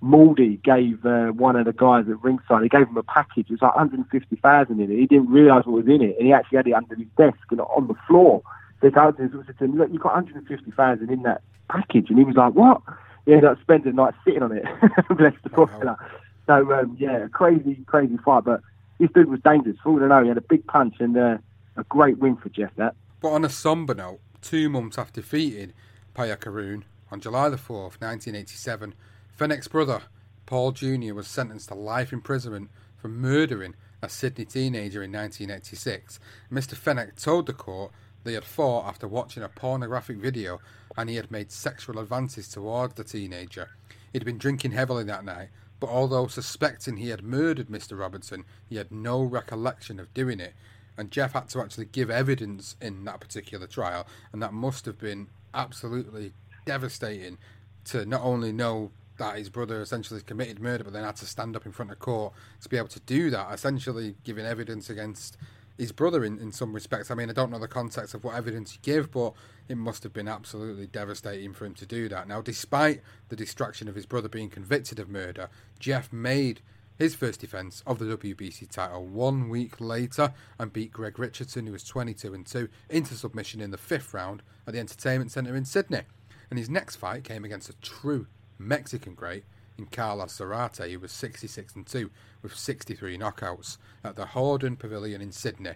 [0.01, 3.47] Maldy gave uh, one of the guys at ringside, he gave him a package.
[3.49, 4.97] It was like 150,000 in it.
[4.97, 7.39] He didn't realise what was in it, and he actually had it under his desk
[7.51, 8.43] and on the floor.
[8.81, 12.11] So I said to him, look, you've got 150,000 in that package.
[12.11, 12.81] And he was like, what?
[13.27, 14.65] He ended up spending the night sitting on it.
[15.17, 15.99] Bless the poor fella.
[16.47, 18.45] So, um, yeah, crazy, crazy fight.
[18.45, 18.61] But
[18.99, 19.77] this dude was dangerous.
[19.83, 21.39] For all I know, he had a big punch and uh,
[21.77, 22.95] a great win for Jeff, that.
[23.21, 25.73] But on a somber note, two months after defeating
[26.15, 28.95] Payakaroon on July the 4th, 1987,
[29.39, 30.03] Fenech's brother,
[30.47, 36.19] Paul Jr., was sentenced to life imprisonment for murdering a Sydney teenager in 1986.
[36.51, 36.75] Mr.
[36.75, 37.93] Fenech told the court
[38.25, 40.59] they had fought after watching a pornographic video
[40.97, 43.69] and he had made sexual advances towards the teenager.
[44.13, 47.97] He'd been drinking heavily that night, but although suspecting he had murdered Mr.
[47.97, 50.55] Robinson, he had no recollection of doing it.
[50.97, 54.99] And Jeff had to actually give evidence in that particular trial, and that must have
[54.99, 56.33] been absolutely
[56.67, 57.39] devastating
[57.85, 61.55] to not only know that his brother essentially committed murder, but then had to stand
[61.55, 65.37] up in front of court to be able to do that, essentially giving evidence against
[65.77, 67.11] his brother in, in some respects.
[67.11, 69.33] I mean, I don't know the context of what evidence he gave, but
[69.69, 72.27] it must have been absolutely devastating for him to do that.
[72.27, 76.61] Now, despite the distraction of his brother being convicted of murder, Jeff made
[76.99, 81.73] his first defence of the WBC title one week later and beat Greg Richardson, who
[81.73, 85.65] was 22 and 2, into submission in the fifth round at the Entertainment Centre in
[85.65, 86.03] Sydney.
[86.51, 88.27] And his next fight came against a true
[88.59, 89.45] Mexican great
[89.79, 92.11] in Carlos Zarate, who was 66 and 2
[92.43, 95.75] with 63 knockouts at the Hordern Pavilion in Sydney.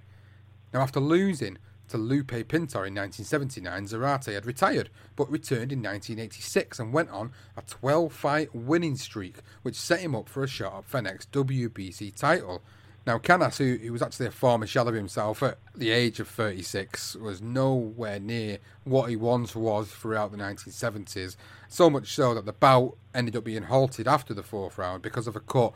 [0.73, 6.79] Now, after losing to Lupe Pintor in 1979, Zarate had retired but returned in 1986
[6.79, 10.79] and went on a 12 fight winning streak, which set him up for a shot
[10.79, 12.62] at Fenech's WBC title.
[13.05, 16.29] Now, Canas, who, who was actually a former shell of himself at the age of
[16.29, 21.37] 36, was nowhere near what he once was throughout the 1970s.
[21.69, 25.27] So much so that the bout ended up being halted after the fourth round because
[25.27, 25.73] of a cut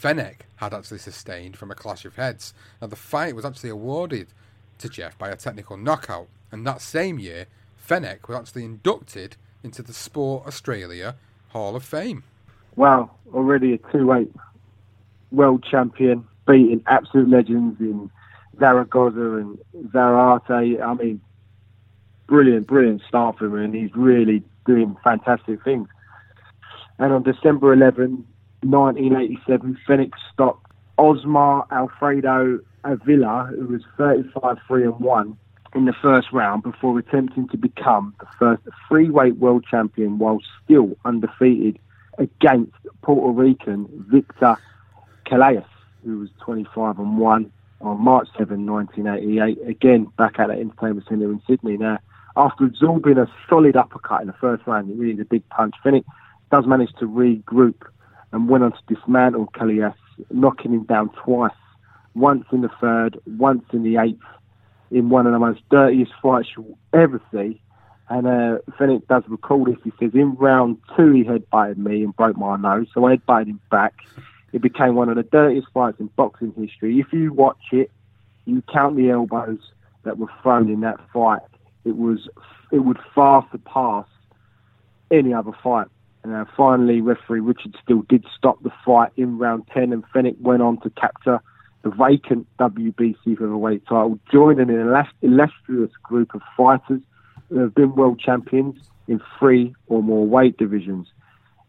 [0.00, 2.54] Fenech had actually sustained from a clash of heads.
[2.80, 4.28] Now, the fight was actually awarded
[4.78, 7.46] to Jeff by a technical knockout, and that same year,
[7.86, 11.16] Fenech was actually inducted into the Sport Australia
[11.48, 12.24] Hall of Fame.
[12.76, 14.32] Wow, already a two-weight
[15.30, 18.10] world champion, beating absolute legends in
[18.58, 19.58] Zaragoza and
[19.88, 20.82] Zarate.
[20.82, 21.20] I mean,
[22.26, 25.88] brilliant, brilliant start for him, and he's really doing fantastic things.
[26.98, 28.26] And on December 11,
[28.62, 30.66] 1987, Fenech stopped
[30.98, 35.36] Osmar Alfredo Avila, who was 35 3 and 1
[35.74, 40.96] in the first round before attempting to become the first free-weight world champion while still
[41.04, 41.78] undefeated
[42.18, 44.56] against Puerto Rican Victor
[45.24, 45.64] Calles,
[46.04, 51.30] who was 25 and 1 on March 7, 1988, again back at the Entertainment Centre
[51.30, 51.76] in Sydney.
[51.76, 51.98] Now,
[52.36, 55.74] after absorbing a solid uppercut in the first round, it really is a big punch.
[55.84, 56.04] Fenech
[56.50, 57.82] does manage to regroup
[58.32, 59.94] and went on to dismantle Calles,
[60.30, 61.52] knocking him down twice,
[62.14, 64.22] once in the third, once in the eighth,
[64.90, 67.60] in one of the most dirtiest fights you'll ever see.
[68.08, 69.76] And uh, Fenech does recall this.
[69.84, 73.46] He says, in round two, he headbutted me and broke my nose, so I headbutted
[73.46, 73.94] him back.
[74.52, 76.98] It became one of the dirtiest fights in boxing history.
[76.98, 77.90] If you watch it,
[78.44, 79.60] you count the elbows
[80.02, 81.42] that were thrown in that fight.
[81.84, 82.28] It was,
[82.72, 84.06] it would far surpass
[85.10, 85.86] any other fight.
[86.22, 90.38] And uh, finally, referee Richard Steele did stop the fight in round 10, and Fenech
[90.40, 91.40] went on to capture
[91.82, 97.00] the vacant WBC featherweight title, joining an illustrious group of fighters
[97.48, 98.76] who have been world champions
[99.08, 101.08] in three or more weight divisions.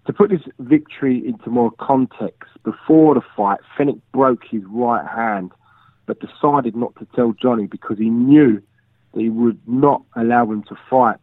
[0.08, 5.52] To put this victory into more context, before the fight, Fenech broke his right hand,
[6.08, 8.62] but decided not to tell Johnny because he knew
[9.14, 11.18] that he would not allow him to fight.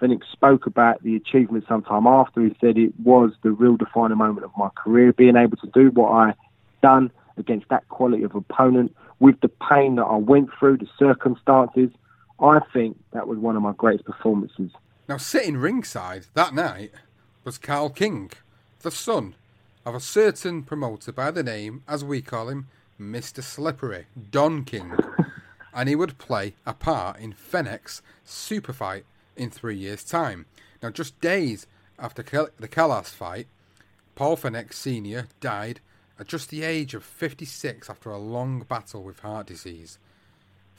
[0.00, 2.42] Fenech spoke about the achievement sometime after.
[2.42, 5.90] He said it was the real defining moment of my career, being able to do
[5.90, 6.34] what I
[6.82, 11.90] done against that quality of opponent with the pain that I went through, the circumstances.
[12.38, 14.70] I think that was one of my greatest performances.
[15.08, 16.92] Now, sitting ringside that night
[17.44, 18.30] was Carl King,
[18.80, 19.34] the son
[19.86, 22.68] of a certain promoter by the name, as we call him,
[23.00, 23.42] Mr.
[23.42, 24.92] Slippery, Don King.
[25.74, 29.04] and he would play a part in Fenech's super fight
[29.36, 30.46] in three years' time.
[30.82, 31.66] Now, just days
[31.98, 32.22] after
[32.58, 33.46] the Calles fight,
[34.14, 35.26] Paul Fenech Sr.
[35.40, 35.80] died
[36.18, 39.98] at just the age of 56 after a long battle with heart disease.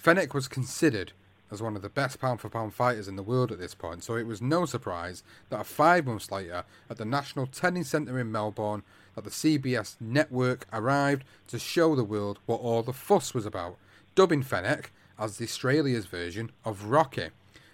[0.02, 1.13] Fenech was considered
[1.52, 4.04] as one of the best pound for pound fighters in the world at this point,
[4.04, 8.32] so it was no surprise that five months later, at the National Tennis Centre in
[8.32, 8.84] Melbourne,
[9.16, 13.78] that the CBS network arrived to show the world what all the fuss was about,
[14.16, 14.86] dubbing Fenech
[15.20, 17.30] as the Australia's version of Rocky.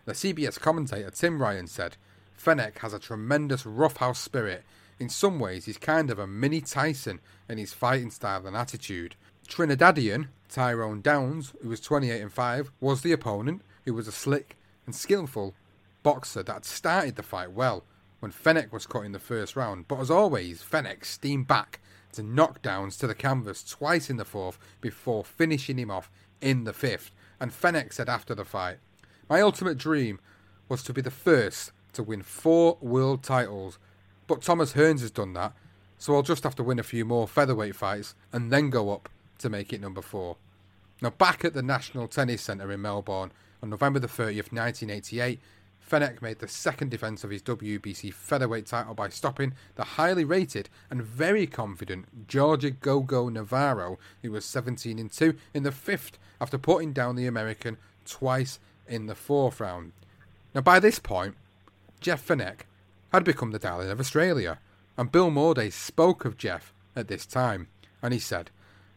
[0.05, 1.97] The CBS commentator Tim Ryan said,
[2.37, 4.63] Fenech has a tremendous roughhouse spirit.
[4.99, 9.15] In some ways, he's kind of a mini Tyson in his fighting style and attitude.
[9.47, 14.57] Trinidadian Tyrone Downes, who was 28 and 5, was the opponent, who was a slick
[14.85, 15.55] and skillful
[16.03, 17.85] boxer that started the fight well
[18.19, 19.87] when Fenech was caught in the first round.
[19.87, 21.79] But as always, Fenech steamed back
[22.11, 26.73] to knockdowns to the canvas twice in the fourth before finishing him off in the
[26.73, 27.11] fifth.
[27.39, 28.79] And Fenech said after the fight,
[29.29, 30.19] my ultimate dream
[30.67, 33.79] was to be the first to win four world titles,
[34.27, 35.53] but Thomas Hearns has done that,
[35.97, 39.07] so I'll just have to win a few more featherweight fights and then go up
[39.39, 40.35] to make it number four.
[41.01, 45.39] Now, back at the National Tennis Centre in Melbourne on November the 30th, 1988,
[45.89, 50.69] Fenech made the second defence of his WBC featherweight title by stopping the highly rated
[50.89, 56.57] and very confident Georgia Gogo Navarro, who was 17 and 2, in the fifth after
[56.57, 59.93] putting down the American twice in the fourth round.
[60.53, 61.35] Now, by this point,
[62.01, 62.61] Jeff Fenech
[63.13, 64.59] had become the darling of Australia,
[64.97, 67.67] and Bill Mordey spoke of Jeff at this time,
[68.01, 68.51] and he said,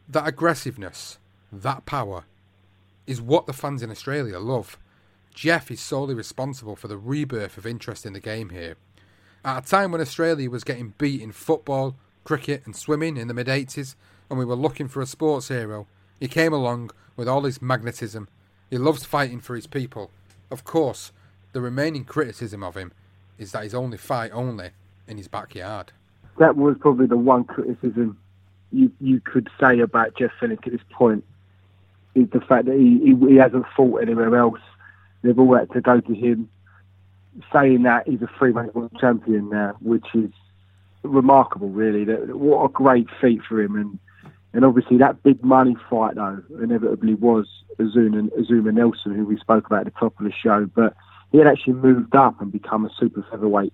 [0.09, 1.19] That aggressiveness,
[1.53, 2.25] that power,
[3.07, 4.79] is what the fans in Australia love.
[5.35, 8.77] Jeff is solely responsible for the rebirth of interest in the game here.
[9.45, 13.35] At a time when Australia was getting beat in football, cricket, and swimming in the
[13.35, 13.95] mid 80s,
[14.29, 15.87] and we were looking for a sports hero,
[16.19, 18.29] he came along with all his magnetism
[18.71, 20.11] he loves fighting for his people.
[20.51, 21.13] Of course,
[21.53, 22.93] the remaining criticism of him
[23.37, 24.71] is that he's only fight only
[25.09, 25.93] in his backyard.
[26.39, 28.17] That was probably the one criticism
[28.73, 31.25] you you could say about Jeff Fenech at this point
[32.15, 34.61] is the fact that he, he, he hasn't fought anywhere else.
[35.23, 36.49] They've all had to go to him,
[37.53, 40.31] saying that he's a three-weight world champion now, which is
[41.03, 42.05] remarkable, really.
[42.05, 43.99] That, what a great feat for him, and
[44.53, 47.47] And obviously, that big money fight, though, inevitably was
[47.79, 50.67] Azumah, Azumah Nelson, who we spoke about at the top of the show.
[50.75, 50.95] But
[51.31, 53.73] he had actually moved up and become a super featherweight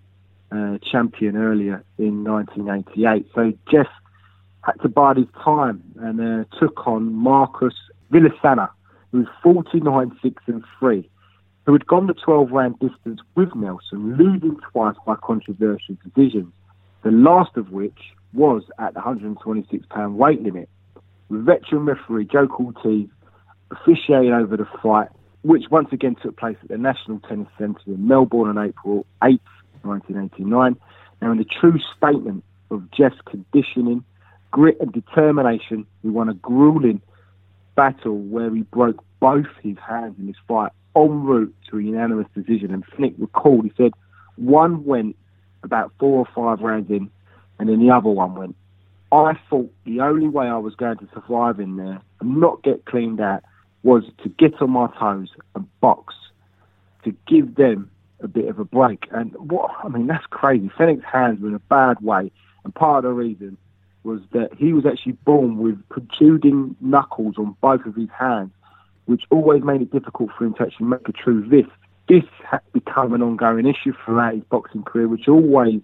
[0.53, 3.27] uh, champion earlier in 1988.
[3.35, 3.89] So Jeff
[4.63, 7.75] had to bide his time and uh, took on Marcos
[8.13, 8.69] Villasana,
[9.13, 11.09] who was 49 6 and 3,
[11.65, 16.53] who had gone the 12 round distance with Nelson, losing twice by controversial decisions,
[17.03, 17.99] the last of which
[18.33, 20.69] was at the 126 pound weight limit.
[21.31, 23.09] Veteran referee Joe Cortez
[23.71, 25.09] officiating over the fight,
[25.43, 29.41] which once again took place at the National Tennis Centre in Melbourne on April 8,
[29.83, 30.77] 1989.
[31.21, 34.05] Now, in the true statement of Jeff's conditioning,
[34.51, 37.01] grit and determination, he won a grueling
[37.77, 42.27] battle where he broke both his hands in this fight en route to a unanimous
[42.35, 42.73] decision.
[42.73, 43.93] And Fenech recalled, he said,
[44.37, 45.17] one went
[45.63, 47.11] about four or five rounds in,
[47.59, 48.57] and then the other one went.
[49.13, 52.85] I thought the only way I was going to survive in there and not get
[52.87, 53.45] cleaned out
[53.83, 56.15] was to get on my toes and box,
[57.05, 59.07] to give them a bit of a break.
[59.13, 60.69] And what I mean, that's crazy.
[60.77, 62.33] Fenech's hands were in a bad way,
[62.65, 63.57] and part of the reason
[64.07, 68.53] was that he was actually born with protruding knuckles on both of his hands,
[69.05, 71.71] which always made it difficult for him to actually make a true fist.
[72.09, 75.81] This had become an ongoing issue throughout his boxing career, which always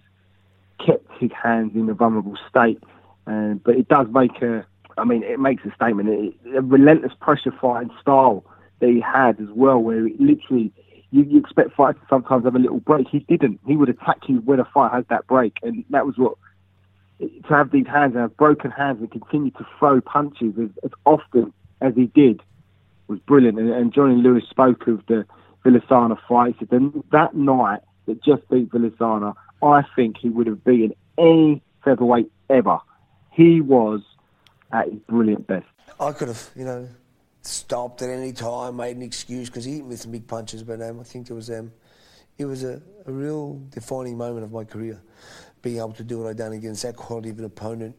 [0.83, 2.81] kept his hands in a vulnerable state.
[3.25, 4.65] But it does make a
[4.97, 6.09] I mean, it makes a statement.
[6.09, 8.45] It, a relentless pressure fighting style
[8.79, 10.71] that he had as well, where it literally
[11.11, 13.07] you, you expect fighters to sometimes have a little break.
[13.07, 13.59] He didn't.
[13.65, 16.35] He would attack you when a fight has that break, and that was what
[17.47, 20.91] to have these hands and have broken hands and continue to throw punches as, as
[21.05, 22.41] often as he did
[23.07, 23.59] was brilliant.
[23.59, 25.25] And, and Johnny Lewis spoke of the
[25.65, 26.55] Villasana fight.
[26.59, 31.61] He said that night that just beat Villasana, I think he would have beaten any
[31.83, 32.79] featherweight ever.
[33.31, 34.01] He was
[34.71, 35.65] at his brilliant best.
[35.99, 36.87] I could have, you know,
[37.41, 40.81] stopped at any time, made an excuse because he hit me some big punches, but
[40.81, 41.71] um, I think it was um,
[42.37, 45.01] it was a, a real defining moment of my career,
[45.63, 47.95] being able to do what I'd done against that quality of an opponent,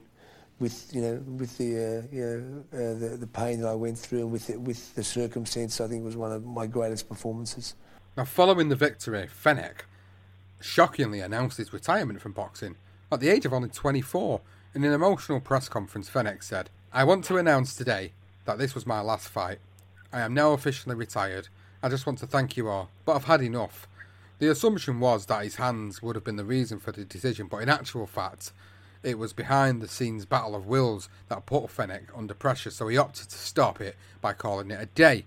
[0.61, 3.99] with you know with the uh, you know uh, the, the pain that I went
[3.99, 7.09] through and with it, with the circumstance, I think it was one of my greatest
[7.09, 7.75] performances.
[8.17, 9.87] Now, following the victory, Fenech
[10.61, 12.77] shockingly announced his retirement from boxing
[13.11, 14.41] at the age of only 24
[14.75, 18.13] in an emotional press conference, Fenech said, I want to announce today
[18.45, 19.59] that this was my last fight.
[20.13, 21.49] I am now officially retired.
[21.83, 23.87] I just want to thank you all, but I've had enough.
[24.45, 27.63] The assumption was that his hands would have been the reason for the decision, but
[27.63, 28.53] in actual fact,
[29.03, 32.99] it was behind the scenes battle of wills that put Fenech under pressure, so he
[32.99, 35.25] opted to stop it by calling it a day.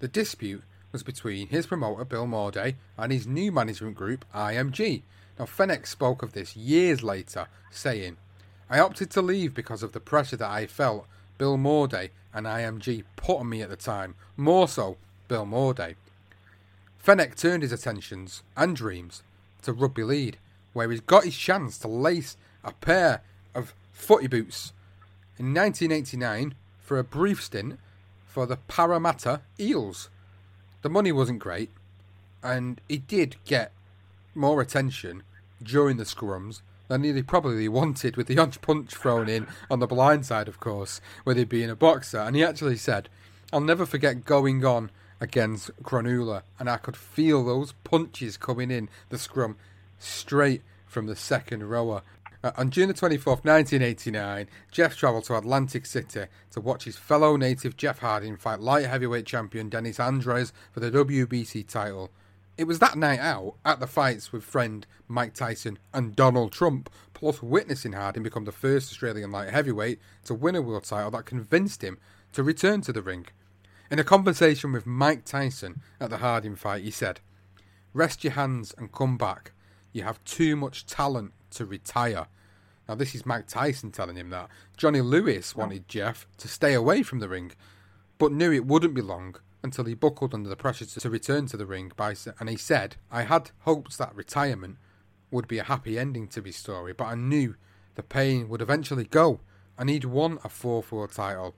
[0.00, 5.00] The dispute was between his promoter Bill Mordey and his new management group IMG.
[5.38, 8.18] Now Fenech spoke of this years later, saying,
[8.68, 11.06] I opted to leave because of the pressure that I felt
[11.38, 15.94] Bill Mordey and IMG put on me at the time, more so Bill Mordey.
[17.02, 19.22] Fenech turned his attentions and dreams
[19.62, 20.38] to rugby league,
[20.72, 23.22] where he's got his chance to lace a pair
[23.54, 24.72] of footy boots
[25.38, 27.78] in 1989 for a brief stint
[28.26, 30.10] for the Parramatta Eels.
[30.82, 31.70] The money wasn't great,
[32.42, 33.72] and he did get
[34.34, 35.22] more attention
[35.62, 39.86] during the scrums than he probably wanted with the hunch punch thrown in on the
[39.86, 42.18] blind side, of course, with him being a boxer.
[42.18, 43.08] And he actually said,
[43.52, 44.90] I'll never forget going on
[45.20, 49.56] against Cronulla, and I could feel those punches coming in the scrum
[49.98, 52.02] straight from the second rower.
[52.42, 57.36] Uh, on June the 24th, 1989, Jeff travelled to Atlantic City to watch his fellow
[57.36, 62.10] native Jeff Harding fight light heavyweight champion Dennis Andries for the WBC title.
[62.56, 66.90] It was that night out at the fights with friend Mike Tyson and Donald Trump,
[67.12, 71.24] plus witnessing Harding become the first Australian light heavyweight to win a world title that
[71.24, 71.98] convinced him
[72.32, 73.26] to return to the ring.
[73.90, 77.20] In a conversation with Mike Tyson at the Harding fight, he said,
[77.94, 79.52] Rest your hands and come back.
[79.92, 82.26] You have too much talent to retire.
[82.86, 84.50] Now, this is Mike Tyson telling him that.
[84.76, 87.52] Johnny Lewis wanted Jeff to stay away from the ring,
[88.18, 91.56] but knew it wouldn't be long until he buckled under the pressure to return to
[91.56, 94.76] the ring by, and he said, I had hoped that retirement
[95.30, 97.56] would be a happy ending to his story, but I knew
[97.94, 99.40] the pain would eventually go,
[99.78, 101.54] and he'd won a 4 world title.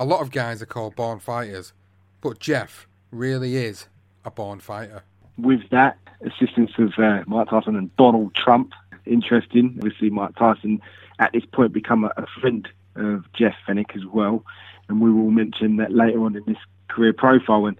[0.00, 1.72] A lot of guys are called born fighters,
[2.20, 3.88] but Jeff really is
[4.24, 5.02] a born fighter.
[5.36, 8.74] With that assistance of uh, Mike Tyson and Donald Trump,
[9.06, 9.74] interesting.
[9.78, 10.80] Obviously, Mike Tyson
[11.18, 14.44] at this point become a, a friend of Jeff Fenech as well,
[14.88, 17.66] and we will mention that later on in this career profile.
[17.66, 17.76] And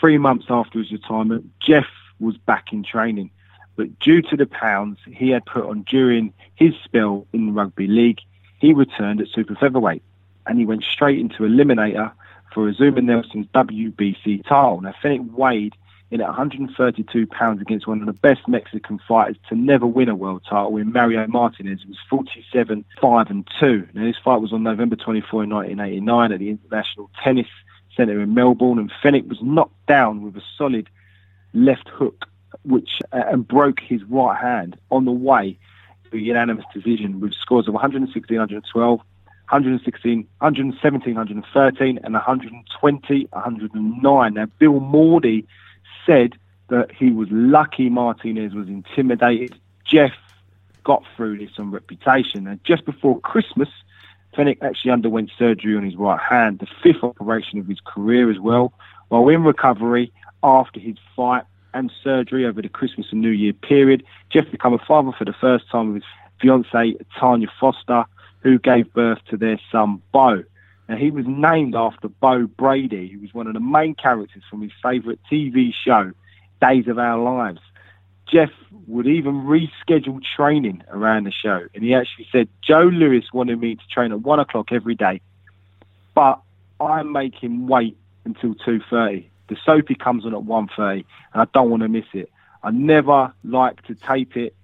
[0.00, 1.86] three months after his retirement, Jeff
[2.18, 3.30] was back in training.
[3.76, 7.88] But due to the pounds he had put on during his spell in the rugby
[7.88, 8.20] league,
[8.58, 10.02] he returned at super featherweight.
[10.46, 12.12] And he went straight into Eliminator
[12.52, 14.80] for Azumah Nelson's WBC title.
[14.80, 15.74] Now, Fenech weighed
[16.10, 20.14] in at 132 pounds against one of the best Mexican fighters to never win a
[20.14, 21.80] world title in Mario Martinez.
[21.82, 23.88] It was 47, 5 and 2.
[23.94, 27.46] Now, this fight was on November 24, 1989 at the International Tennis
[27.96, 30.90] Centre in Melbourne, and Fenech was knocked down with a solid
[31.54, 32.26] left hook,
[32.62, 35.58] which uh, and broke his right hand on the way
[36.10, 39.00] to a unanimous decision with scores of 116, 112,
[39.48, 44.34] 116, 117, 113, and 120, 109.
[44.34, 45.44] Now, Bill Mordey
[46.06, 46.34] said
[46.68, 49.54] that he was lucky Martinez was intimidated.
[49.84, 50.12] Jeff
[50.84, 52.46] got through this on reputation.
[52.46, 53.68] And just before Christmas,
[54.34, 58.38] Fenech actually underwent surgery on his right hand, the fifth operation of his career as
[58.38, 58.72] well.
[59.08, 60.12] While in recovery
[60.42, 64.78] after his fight and surgery over the Christmas and New Year period, Jeff became a
[64.78, 68.04] father for the first time with his fiancee Tanya Foster,
[68.42, 70.44] who gave birth to their son Bo.
[70.88, 74.62] Now, he was named after Bo Brady, who was one of the main characters from
[74.62, 76.12] his favourite TV show,
[76.60, 77.60] Days of Our Lives.
[78.26, 78.50] Jeff
[78.86, 83.76] would even reschedule training around the show, and he actually said Joe Lewis wanted me
[83.76, 85.20] to train at one o'clock every day,
[86.14, 86.40] but
[86.80, 89.28] I make him wait until two thirty.
[89.48, 92.30] The soapy comes on at one thirty, and I don't want to miss it.
[92.62, 94.54] I never like to tape it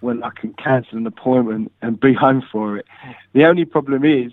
[0.00, 2.86] when I can cancel an appointment and be home for it.
[3.32, 4.32] The only problem is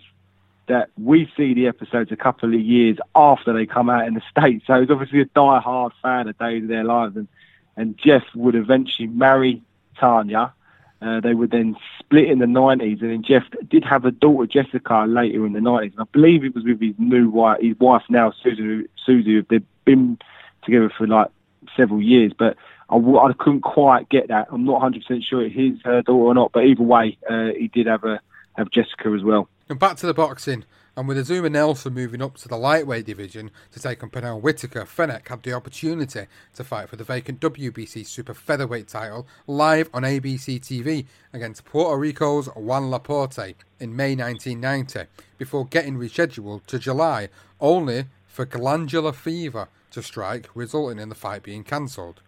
[0.68, 4.22] that we see the episodes a couple of years after they come out in the
[4.30, 4.66] States.
[4.68, 7.16] So he's obviously a die-hard fan of Days of Their Lives.
[7.16, 7.28] And,
[7.76, 9.62] and Jeff would eventually marry
[10.00, 10.54] Tanya.
[11.02, 13.02] Uh, they would then split in the 90s.
[13.02, 15.92] And then Jeff did have a daughter, Jessica, later in the 90s.
[15.92, 19.42] And I believe it was with his new wife, his wife now, Susie, Susie.
[19.42, 20.18] They've been
[20.64, 21.30] together for like
[21.76, 22.34] several years.
[22.36, 22.58] But
[22.90, 24.48] I, I couldn't quite get that.
[24.52, 26.52] I'm not 100% sure it is her daughter or not.
[26.52, 28.20] But either way, uh, he did have a
[28.56, 29.50] have Jessica as well.
[29.70, 30.66] And back to the boxing.
[30.98, 34.86] And with Azumah Nelson moving up to the lightweight division to take on Pernell Whitaker,
[34.86, 40.04] Fenech had the opportunity to fight for the vacant WBC super featherweight title live on
[40.04, 47.28] ABC TV against Puerto Rico's Juan Laporte in May 1990, before getting rescheduled to July,
[47.60, 52.22] only for glandular fever to strike, resulting in the fight being cancelled.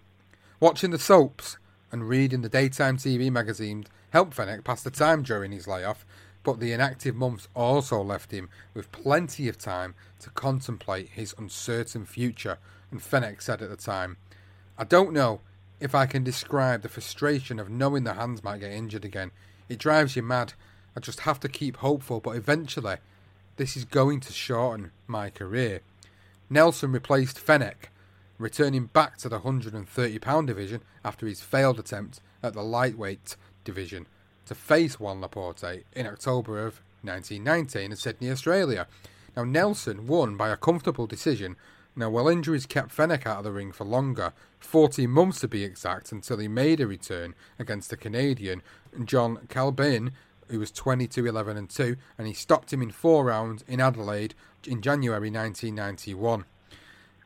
[0.59, 1.57] Watching the soaps
[1.91, 6.05] and reading the daytime TV magazines helped Fenech pass the time during his layoff
[6.47, 12.05] but the inactive months also left him with plenty of time to contemplate his uncertain
[12.05, 12.57] future,
[12.89, 14.15] and Fenech said at the time,
[14.77, 15.41] I don't know
[15.81, 19.31] if I can describe the frustration of knowing the hands might get injured again.
[19.67, 20.53] It drives you mad.
[20.95, 22.95] I just have to keep hopeful, but eventually,
[23.57, 25.81] this is going to shorten my career.
[26.49, 27.89] Nelson replaced Fenech,
[28.37, 34.07] returning back to the 130 pound division after his failed attempt at the lightweight division
[34.45, 38.87] to face Juan Laporte in October of 1919 in Sydney, Australia.
[39.35, 41.55] Now, Nelson won by a comfortable decision.
[41.95, 45.63] Now, while injuries kept Fenech out of the ring for longer, 14 months to be
[45.63, 48.61] exact, until he made a return against the Canadian
[49.03, 50.11] John Kalbhenn,
[50.49, 54.33] who was 22 11 and 2, and he stopped him in four rounds in Adelaide
[54.65, 56.45] in January 1991.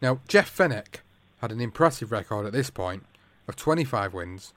[0.02, 1.02] Now, Jeff Fenech
[1.42, 3.06] had an impressive record at this point
[3.48, 4.54] of 25 wins,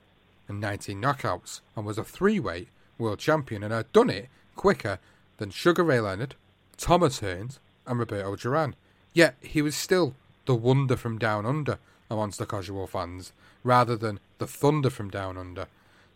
[0.48, 2.68] and 19 knockouts and was a three weight
[2.98, 4.98] world champion and had done it quicker
[5.38, 6.34] than Sugar Ray Leonard,
[6.76, 8.74] Thomas Hearns, and Roberto Duran.
[9.12, 10.14] Yet he was still
[10.46, 11.78] the wonder from down under
[12.10, 13.32] amongst the casual fans,
[13.62, 15.66] rather than the thunder from down under,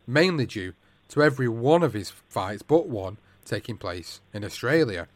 [0.06, 0.74] mainly due
[1.08, 5.08] to every one of his fights but one taking place in Australia.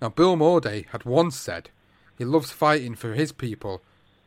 [0.00, 1.70] Now, Bill Mordey had once said
[2.18, 3.80] he loves fighting for his people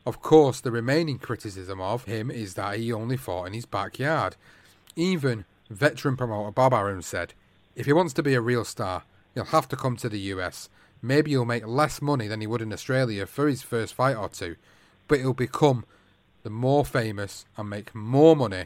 [0.05, 4.35] of course, the remaining criticism of him is that he only fought in his backyard.
[4.95, 7.33] Even veteran promoter Bob Arum said,
[7.75, 10.69] if he wants to be a real star, he'll have to come to the US.
[11.01, 14.29] Maybe he'll make less money than he would in Australia for his first fight or
[14.29, 14.55] two,
[15.07, 15.85] but he'll become
[16.43, 18.65] the more famous and make more money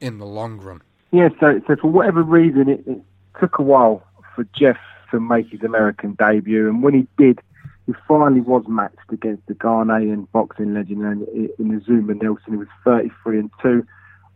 [0.00, 0.80] in the long run.
[1.12, 3.02] Yeah, so, so for whatever reason, it, it
[3.38, 4.02] took a while
[4.34, 4.78] for Jeff
[5.10, 7.40] to make his American debut, and when he did,
[7.90, 11.26] he finally was matched against the Ghanaian boxing legend
[11.58, 12.52] in Azumah Nelson.
[12.52, 13.84] He was 33 and 2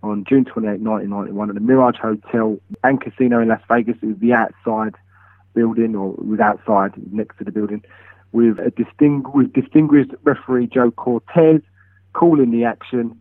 [0.02, 3.96] on June 28, 1991 at the Mirage Hotel and Casino in Las Vegas.
[4.02, 4.96] It was the outside
[5.54, 7.84] building, or was outside, next to the building,
[8.32, 11.60] with a distinguished, distinguished referee Joe Cortez
[12.12, 13.20] calling the action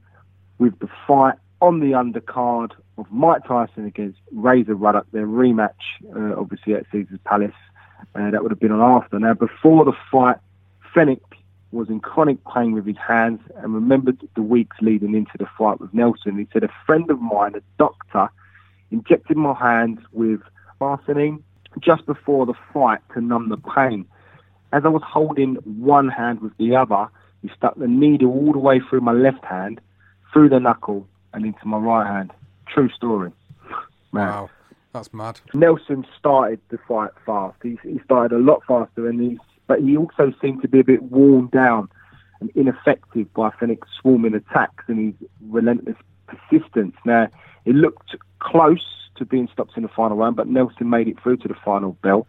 [0.57, 5.75] with the fight on the undercard of Mike Tyson against Razor Ruddock, their rematch,
[6.15, 7.53] uh, obviously at Caesar's Palace
[8.16, 9.20] uh, that would have been on after.
[9.20, 10.38] Now, before the fight,
[10.95, 11.22] Fenech
[11.72, 15.80] was in chronic pain with his hands and remembered the weeks leading into the fight
[15.80, 16.38] with Nelson.
[16.38, 18.30] He said, a friend of mine, a doctor,
[18.91, 20.41] injected my hands with
[20.80, 21.41] arsenine
[21.80, 24.06] just before the fight to numb the pain.
[24.72, 27.08] As I was holding one hand with the other,
[27.41, 29.82] he stuck the needle all the way through my left hand,
[30.32, 32.32] through the knuckle, and into my right hand.
[32.68, 33.32] True story.
[34.12, 34.28] Man.
[34.28, 34.49] Wow,
[34.94, 35.41] that's mad.
[35.54, 37.58] Nelson started the fight fast.
[37.64, 40.84] He, he started a lot faster, and he, but he also seemed to be a
[40.84, 41.89] bit worn down
[42.39, 46.96] and ineffective by Fenech's swarming attacks and his relentless persistence.
[47.06, 47.28] Now,
[47.66, 48.86] it looked close
[49.16, 51.94] to being stopped in the final round, but Nelson made it through to the final
[52.04, 52.28] bell.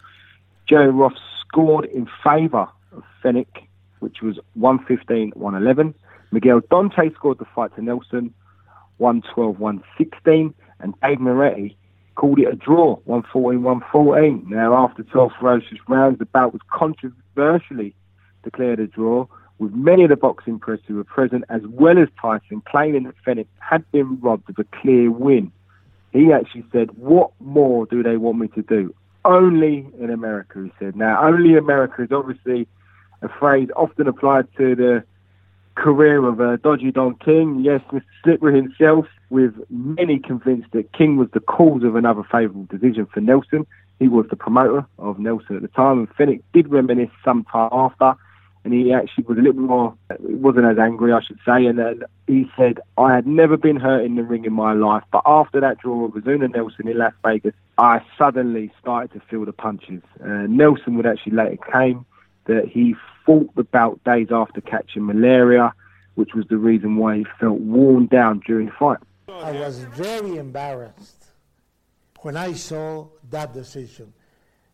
[0.66, 3.66] Joe Roth scored in favour of Fenech,
[4.00, 5.94] which was 115-111.
[6.30, 8.32] Miguel Dante scored the fight to Nelson,
[9.00, 11.76] 112-116, and Dave Moretti
[12.14, 14.46] called it a draw, 114-114.
[14.46, 17.94] Now, after 12 ferocious rounds, the bout was controversially
[18.42, 19.26] declared a draw,
[19.58, 23.14] with many of the boxing press who were present, as well as Tyson, claiming that
[23.24, 25.52] Fenech had been robbed of a clear win.
[26.12, 28.94] He actually said, what more do they want me to do?
[29.24, 30.96] Only in America, he said.
[30.96, 32.68] Now, only America is obviously
[33.22, 35.04] a phrase often applied to the
[35.74, 37.60] career of uh, Dodgy Don King.
[37.60, 38.02] Yes, Mr.
[38.22, 43.20] Slippery himself, with many convinced that King was the cause of another favourable decision for
[43.20, 43.66] Nelson.
[43.98, 47.70] He was the promoter of Nelson at the time, and Fenech did reminisce some time
[47.72, 48.16] after
[48.64, 51.66] and he actually was a little more, wasn't as angry, I should say.
[51.66, 55.04] And then he said, I had never been hurt in the ring in my life,
[55.12, 59.44] but after that draw with Azumah Nelson in Las Vegas, I suddenly started to feel
[59.44, 60.02] the punches.
[60.22, 62.06] Uh, Nelson would actually later claim
[62.46, 65.72] that he fought the bout days after catching malaria,
[66.14, 68.98] which was the reason why he felt worn down during the fight.
[69.28, 71.24] I was very embarrassed
[72.20, 74.12] when I saw that decision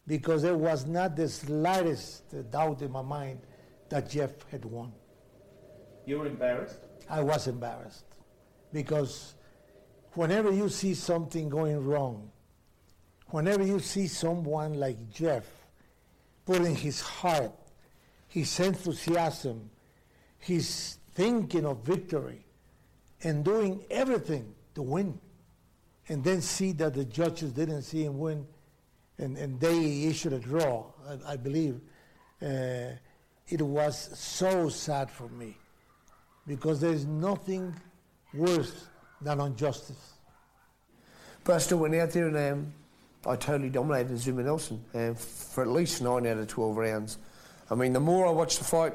[0.06, 3.40] because there was not the slightest doubt in my mind
[3.88, 4.92] that Jeff had won.
[6.06, 6.80] You were embarrassed?
[7.08, 8.04] I was embarrassed
[8.72, 9.34] because
[10.14, 12.30] whenever you see something going wrong,
[13.28, 15.44] whenever you see someone like Jeff
[16.46, 17.52] putting his heart,
[18.30, 19.68] his enthusiasm,
[20.38, 22.46] his thinking of victory,
[23.22, 25.18] and doing everything to win,
[26.08, 28.46] and then see that the judges didn't see him win,
[29.18, 31.80] and, and they issued a draw, I, I believe.
[32.40, 32.92] Uh,
[33.48, 35.56] it was so sad for me
[36.46, 37.74] because there is nothing
[38.32, 38.86] worse
[39.20, 40.14] than injustice.
[41.58, 42.72] Still went out there and um,
[43.26, 47.18] I totally dominated Azumah Nelson um, for at least nine out of 12 rounds.
[47.70, 48.94] I mean, the more I watch the fight,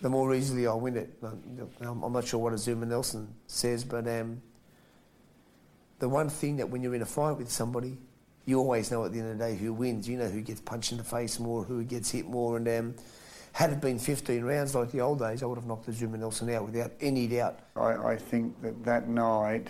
[0.00, 1.14] the more easily I win it.
[1.22, 4.42] I'm not sure what Azumah Nelson says, but um,
[5.98, 7.96] the one thing that when you're in a fight with somebody,
[8.44, 10.08] you always know at the end of the day who wins.
[10.08, 12.94] You know who gets punched in the face more, who gets hit more, and um,
[13.52, 16.50] had it been 15 rounds like the old days, I would have knocked Azumah Nelson
[16.50, 17.60] out without any doubt.
[17.74, 19.68] I, I think that that night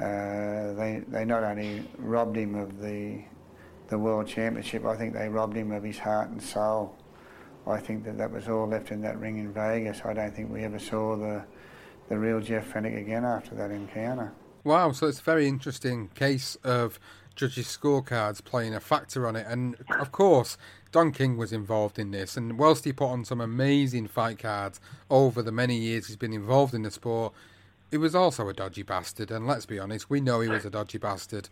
[0.00, 3.22] uh, they they not only robbed him of the
[3.90, 6.96] the world championship, I think they robbed him of his heart and soul.
[7.66, 10.00] I think that that was all left in that ring in Vegas.
[10.04, 11.44] I don't think we ever saw the
[12.08, 14.32] the real Jeff Fenech again after that encounter.
[14.64, 16.98] Wow, so it's a very interesting case of
[17.36, 19.46] judges' scorecards playing a factor on it.
[19.48, 20.58] And of course,
[20.90, 22.36] Don King was involved in this.
[22.36, 26.32] And whilst he put on some amazing fight cards over the many years he's been
[26.32, 27.32] involved in the sport,
[27.90, 29.30] he was also a dodgy bastard.
[29.30, 31.48] And let's be honest, we know he was a dodgy bastard.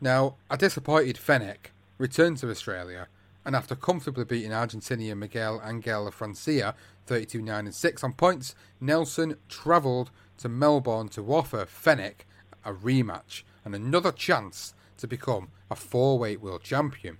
[0.00, 3.08] Now, a disappointed Fenech returned to Australia.
[3.46, 6.74] And after comfortably beating Argentinian Miguel Angel Francia
[7.06, 12.26] 32 9 and 6 on points, Nelson travelled to Melbourne to offer Fenech
[12.64, 17.18] a rematch and another chance to become a four weight world champion.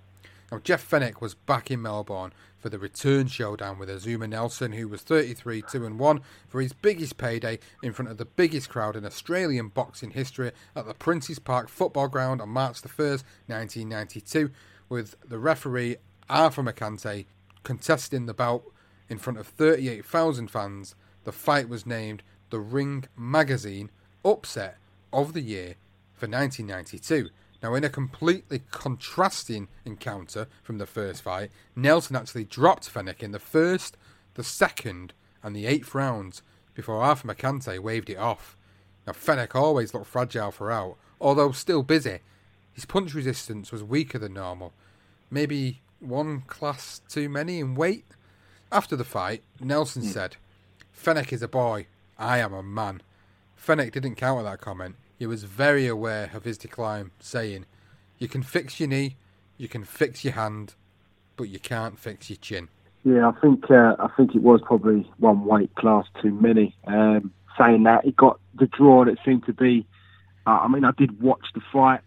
[0.51, 4.87] Now, Jeff Fenech was back in Melbourne for the return showdown with Azumah Nelson, who
[4.87, 8.95] was 33 2 and 1 for his biggest payday in front of the biggest crowd
[8.95, 14.51] in Australian boxing history at the Princes Park football ground on March the 1st, 1992,
[14.89, 15.97] with the referee
[16.29, 17.25] Arthur Mercante
[17.63, 18.63] contesting the bout
[19.09, 20.95] in front of 38,000 fans.
[21.23, 23.91] The fight was named the Ring Magazine
[24.23, 24.77] Upset
[25.11, 25.75] of the Year
[26.13, 27.29] for 1992.
[27.61, 33.31] Now, in a completely contrasting encounter from the first fight, Nelson actually dropped Fenech in
[33.31, 33.97] the first,
[34.35, 36.43] the second, and the eighth rounds
[36.75, 38.55] before Arthur Mercante waved it off.
[39.07, 42.19] Now, Fenech always looked fragile throughout, although still busy.
[42.73, 44.73] His punch resistance was weaker than normal,
[45.31, 48.05] maybe one class too many in weight.
[48.71, 50.13] After the fight, Nelson mm.
[50.13, 50.35] said,
[50.95, 51.87] Fenech is a boy,
[52.19, 53.01] I am a man.
[53.59, 54.95] Fenech didn't counter that comment.
[55.17, 57.65] He was very aware of his decline, saying,
[58.19, 59.15] You can fix your knee,
[59.57, 60.75] you can fix your hand,
[61.35, 62.69] but you can't fix your chin.
[63.03, 66.75] Yeah, I think uh, I think it was probably one weight class too many.
[66.85, 69.85] Um, saying that, he got the draw that seemed to be.
[70.45, 72.01] Uh, I mean, I did watch the fight.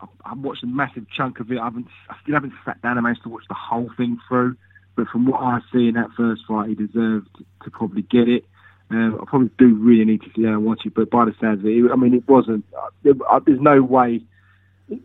[0.00, 1.58] I, I watched a massive chunk of it.
[1.58, 4.56] I haven't, I still haven't sat down and managed to watch the whole thing through.
[4.94, 7.28] But from what I see in that first fight, he deserved
[7.64, 8.44] to probably get it.
[8.92, 10.94] Um, I probably do really need to sit down and watch it.
[10.94, 12.64] But by the sounds of it, I mean, it wasn't.
[12.76, 14.22] Uh, there, uh, there's no way.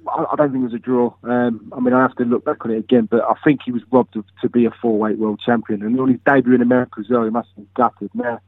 [0.08, 1.14] I, I don't think it was a draw.
[1.24, 3.72] Um, I mean, I have to look back on it again, but I think he
[3.72, 5.84] was robbed of to be a four-weight world champion.
[5.84, 8.12] And on his debut in America as well, he must have been gutted.
[8.14, 8.42] Now,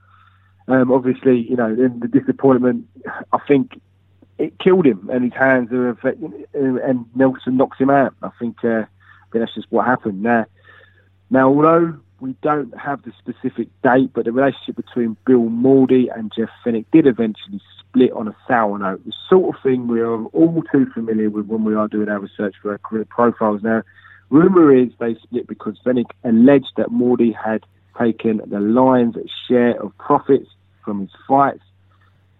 [0.67, 2.85] um, obviously, you know, the disappointment,
[3.31, 3.79] I think
[4.37, 8.13] it killed him, and his hands are affecting, and Nelson knocks him out.
[8.21, 10.21] I think, uh, I think that's just what happened.
[10.21, 10.45] Now,
[11.29, 16.31] now, although we don't have the specific date, but the relationship between Bill Mordey and
[16.35, 19.03] Jeff Fenech did eventually split on a sour note.
[19.05, 22.19] The sort of thing we are all too familiar with when we are doing our
[22.19, 23.63] research for our career profiles.
[23.63, 23.83] Now,
[24.29, 27.65] rumour is they split because Fenech alleged that Mordey had
[27.97, 29.15] taken the lion's
[29.47, 30.49] share of profits
[30.83, 31.63] from his fights,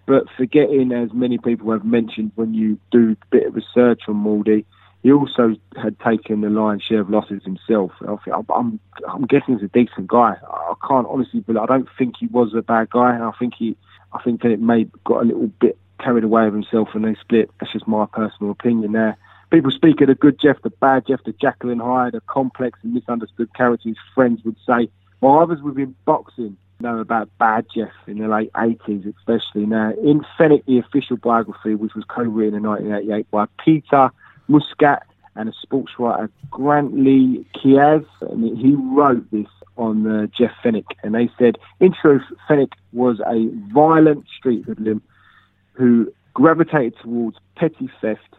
[0.05, 4.15] but forgetting, as many people have mentioned when you do a bit of research on
[4.15, 4.65] Mordey,
[5.01, 7.91] he also had taken the lion's share of losses himself.
[8.53, 10.35] I'm, I'm guessing he's a decent guy.
[10.43, 13.17] I can't honestly, but I don't think he was a bad guy.
[13.17, 13.77] I think he,
[14.11, 17.15] I think that it may got a little bit carried away with himself and they
[17.15, 17.49] split.
[17.59, 19.17] That's just my personal opinion there.
[19.51, 22.79] People speak of the good Jeff, the bad Jeff, the Jekyll and Hyde, the complex
[22.83, 24.89] and misunderstood character his friends would say.
[25.21, 29.65] While others within boxing know about bad Jeff in the late 80s, especially.
[29.65, 34.11] Now, in Fenech, the official biography, which was co-written in 1988 by Peter
[34.49, 39.47] Muscat and a sports writer, Grant Lee Kiaz, and he wrote this
[39.77, 45.01] on uh, Jeff Fenech, and they said, in truth, Fenech was a violent street hoodlum
[45.71, 48.35] who gravitated towards petty theft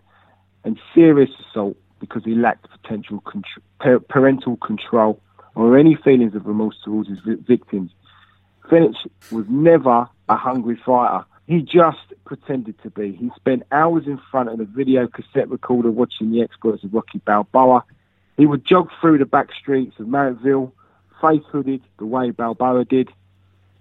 [0.65, 5.21] and serious assault because he lacked potential contr- parental control
[5.55, 7.91] or any feelings of remorse towards his victims.
[8.69, 8.95] Fenech
[9.31, 11.25] was never a hungry fighter.
[11.51, 13.11] He just pretended to be.
[13.11, 17.19] He spent hours in front of a video cassette recorder watching the exploits of Rocky
[17.19, 17.83] Balboa.
[18.37, 20.71] He would jog through the back streets of Marrickville,
[21.21, 23.09] face hooded the way Balboa did.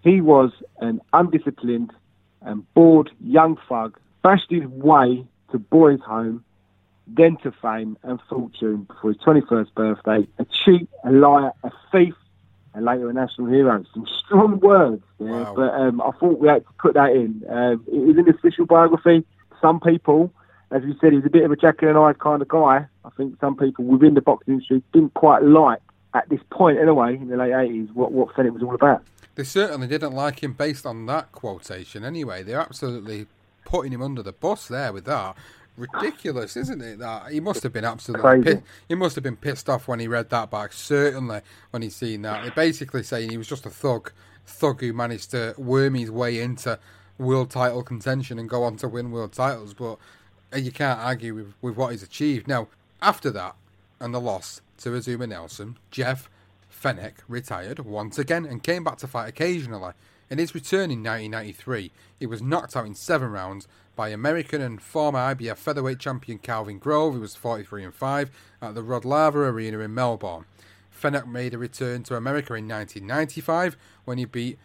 [0.01, 1.93] He was an undisciplined
[2.41, 6.43] and bored young thug, bashed his way to boys' home,
[7.05, 10.27] then to fame and fortune for his 21st birthday.
[10.39, 12.15] A cheat, a liar, a thief,
[12.73, 13.83] and later a national hero.
[13.93, 15.53] Some strong words there, wow.
[15.55, 17.43] but um, I thought we had to put that in.
[17.49, 19.25] Um, it is an official biography.
[19.61, 20.31] Some people,
[20.71, 22.85] as you said, he's a bit of a Jekyll and Hyde kind of guy.
[23.03, 25.81] I think some people within the boxing industry didn't quite like,
[26.13, 29.03] at this point anyway, in the late 80s, what, what Fenech was all about.
[29.35, 32.43] They certainly didn't like him based on that quotation anyway.
[32.43, 33.27] They're absolutely
[33.63, 35.35] putting him under the bus there with that
[35.79, 36.99] ridiculous, isn't it?
[36.99, 40.07] That he must have been absolutely pissed, he must have been pissed off when he
[40.07, 40.73] read that back.
[40.73, 44.11] Certainly when he's seen that, they're basically saying he was just a thug,
[44.45, 46.77] thug who managed to worm his way into
[47.17, 49.73] world title contention and go on to win world titles.
[49.73, 49.97] But
[50.53, 52.47] uh, you can't argue with, with what he's achieved.
[52.47, 52.67] Now
[53.01, 53.55] after that
[53.99, 56.29] and the loss to Azumah Nelson, Jeff
[56.71, 59.93] Fenech retired once again and came back to fight occasionally.
[60.29, 63.67] In his return in 1993, he was knocked out in seven rounds
[63.99, 68.31] by American and former IBF featherweight champion Calvin Grove, who was 43 and 5,
[68.61, 70.45] at the Rod Laver Arena in Melbourne.
[70.89, 73.75] Fenech made a return to America in 1995
[74.05, 74.57] when he beat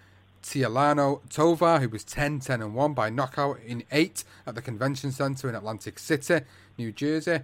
[0.45, 5.11] Tialano Tovar, who was 10 10 and 1 by knockout in 8 at the Convention
[5.11, 6.43] Center in Atlantic City,
[6.79, 7.41] New Jersey.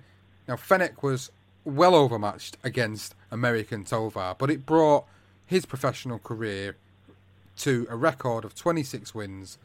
[0.47, 1.33] Now, Fenech was
[1.65, 5.07] well overmatched against American Tovar, but it brought
[5.45, 6.77] his professional career
[7.57, 9.59] to a record of 26 wins,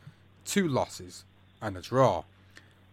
[0.46, 1.24] 2 losses,
[1.66, 2.24] and a draw.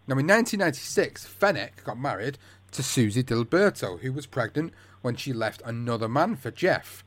[0.07, 2.37] Now, in 1996, Fenech got married
[2.71, 7.03] to Susie Diliberto, who was pregnant when she left another man for Jeff.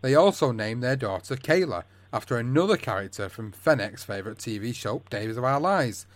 [0.00, 5.36] They also named their daughter Kayla after another character from Fenech's favourite TV show, Days
[5.36, 6.06] of Our Lives.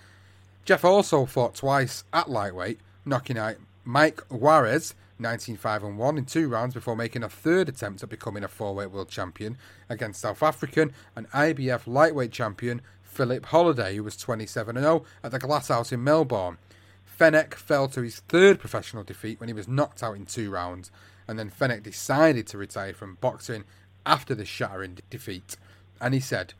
[0.64, 6.48] Jeff also fought twice at lightweight, knocking out Mike Juarez 19-5 and 1 in two
[6.48, 9.56] rounds before making a third attempt at becoming a four-weight world champion
[9.88, 12.82] against South African and IBF lightweight champion
[13.14, 16.58] Philip Holliday, who was 27 0 at the Glass House in Melbourne.
[17.06, 20.90] Fenech fell to his third professional defeat when he was knocked out in two rounds,
[21.28, 23.64] and then Fenech decided to retire from boxing
[24.04, 25.56] after the shattering defeat.
[26.00, 26.54] And he said,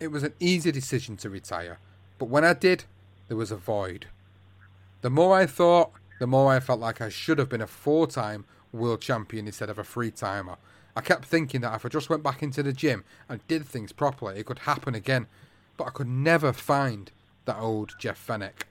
[0.00, 1.78] It was an easy decision to retire,
[2.18, 2.84] but when I did,
[3.28, 4.06] there was a void.
[5.02, 8.08] The more I thought, the more I felt like I should have been a four
[8.08, 10.56] time world champion instead of a three timer.
[10.96, 13.92] I kept thinking that if I just went back into the gym and did things
[13.92, 15.26] properly, it could happen again.
[15.76, 17.10] But I could never find
[17.44, 18.64] that old Jeff Fenech.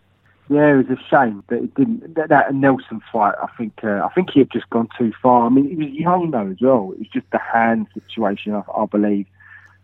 [0.50, 2.16] Yeah, it was a shame that it didn't.
[2.16, 5.46] That, that Nelson fight, I think, uh, I think he had just gone too far.
[5.46, 6.92] I mean, he was young though as well.
[6.94, 9.26] It was just the hand situation, I, I believe.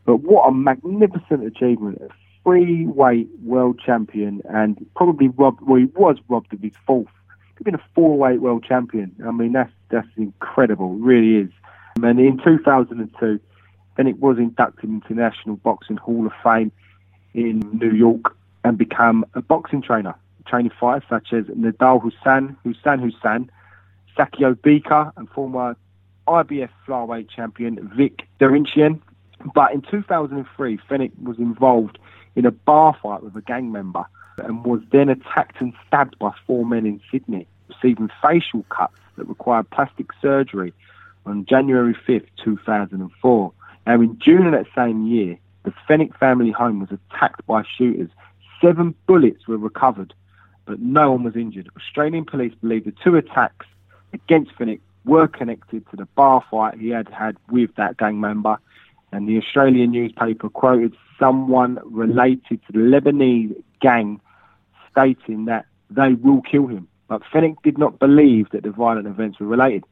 [0.06, 2.02] But what a magnificent achievement!
[2.02, 2.10] A
[2.44, 5.62] three-weight world champion, and probably robbed.
[5.62, 7.08] Well, he was robbed of his fourth
[7.60, 9.14] He'd been a four-weight world champion.
[9.26, 10.96] I mean, that's that's incredible.
[10.96, 11.52] It really is.
[12.02, 13.40] And in 2002,
[13.98, 16.72] then it was inducted into the National Boxing Hall of Fame
[17.34, 20.16] in New York and become a boxing trainer,
[20.46, 23.52] training fighters such as Nidal Hussain, Hussein Hussein,
[24.18, 25.76] Sakio Bika, and former
[26.28, 29.00] IBF flyweight champion Vic Darchinyan.
[29.54, 31.98] But in 2003, Fenech was involved
[32.36, 34.06] in a bar fight with a gang member
[34.38, 39.26] and was then attacked and stabbed by four men in Sydney, receiving facial cuts that
[39.26, 40.74] required plastic surgery
[41.26, 43.52] on January 5th, 2004.
[43.88, 48.10] Now, in June of that same year, the Fenech family home was attacked by shooters.
[48.62, 50.14] Seven bullets were recovered,
[50.66, 51.70] but no one was injured.
[51.78, 53.66] Australian police believe the two attacks
[54.14, 58.58] against Fenech were connected to the bar fight he had had with that gang member,
[59.12, 64.20] and the Australian newspaper quoted someone related to the Lebanese gang
[64.92, 66.88] stating that they will kill him.
[67.08, 69.84] But Fenech did not believe that the violent events were related.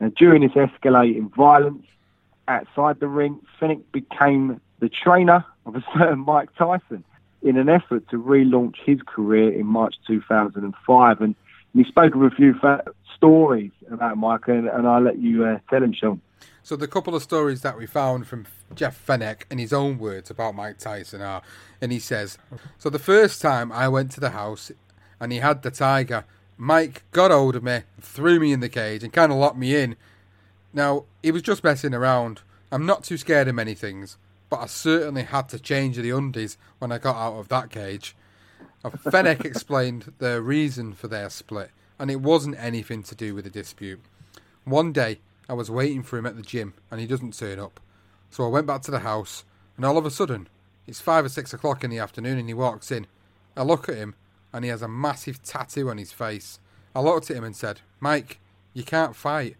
[0.00, 1.86] Now, during this escalating violence
[2.48, 7.04] outside the ring, Fenech became the trainer of a certain Mike Tyson
[7.42, 11.20] in an effort to relaunch his career in March 2005.
[11.20, 11.34] And
[11.74, 15.58] he spoke of a few fa- stories about Mike, and, and I'll let you uh,
[15.70, 16.20] tell him, Sean.
[16.62, 20.30] So the couple of stories that we found from Jeff Fenech in his own words
[20.30, 21.42] about Mike Tyson are,
[21.80, 22.38] and he says,
[22.78, 24.72] so the first time I went to the house
[25.20, 26.24] and he had the tiger,
[26.56, 29.76] Mike got hold of me, threw me in the cage, and kind of locked me
[29.76, 29.94] in.
[30.72, 32.40] Now he was just messing around.
[32.72, 34.16] I'm not too scared of many things,
[34.48, 38.14] but I certainly had to change the undies when I got out of that cage.
[38.84, 43.50] Fenech explained the reason for their split, and it wasn't anything to do with the
[43.50, 44.00] dispute.
[44.64, 47.78] One day, I was waiting for him at the gym and he doesn't turn up.
[48.30, 49.44] So I went back to the house
[49.76, 50.48] and all of a sudden,
[50.86, 53.06] it's five or six o'clock in the afternoon and he walks in.
[53.56, 54.14] I look at him
[54.52, 56.58] and he has a massive tattoo on his face.
[56.94, 58.40] I looked at him and said, Mike,
[58.74, 59.56] you can't fight.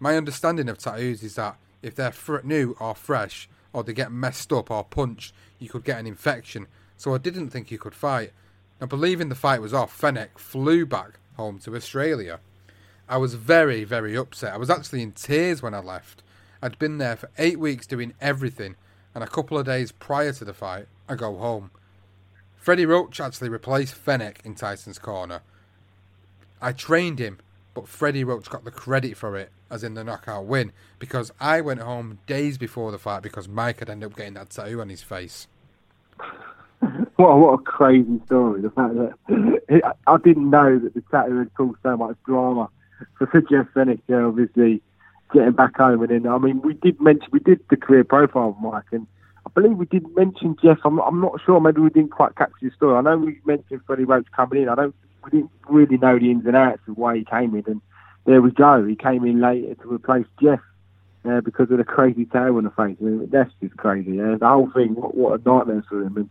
[0.00, 3.48] My understanding of tattoos is that if they're fr- new or fresh,
[3.78, 6.66] or they get messed up or punched, you could get an infection.
[6.96, 8.32] So I didn't think you could fight.
[8.80, 12.40] Now, believing the fight was off, Fenech flew back home to Australia.
[13.08, 14.52] I was very, very upset.
[14.52, 16.22] I was actually in tears when I left.
[16.60, 18.74] I'd been there for eight weeks doing everything,
[19.14, 21.70] and a couple of days prior to the fight, I go home.
[22.56, 25.40] Freddie Roach actually replaced Fenech in Tyson's corner.
[26.60, 27.38] I trained him,
[27.74, 31.60] but Freddie Roach got the credit for it, as in the knockout win, because I
[31.60, 34.88] went home days before the fight because Mike had ended up getting that tattoo on
[34.88, 35.46] his face.
[37.16, 38.62] what, a, what a crazy story.
[38.62, 42.70] The fact that I didn't know that the tattoo had caused so much drama
[43.18, 44.82] for Jeff Fenech, yeah, obviously
[45.32, 46.02] getting back home.
[46.02, 49.06] And then, I mean, we did mention, we did the career profile of Mike, and
[49.46, 50.78] I believe we did mention Jeff.
[50.84, 52.96] I'm, I'm not sure, maybe we didn't quite capture the story.
[52.96, 54.68] I know we mentioned Freddie Roach coming in.
[54.68, 54.94] I don't,
[55.24, 57.64] we didn't really know the ins and outs of why he came in.
[57.66, 57.80] And
[58.26, 58.84] there we go.
[58.84, 60.60] He came in later to replace Jeff.
[61.24, 62.96] Uh, because of the crazy tail on the face.
[63.00, 64.16] I mean, that's just crazy.
[64.16, 66.16] The whole thing, what, what a nightmare for him.
[66.16, 66.30] And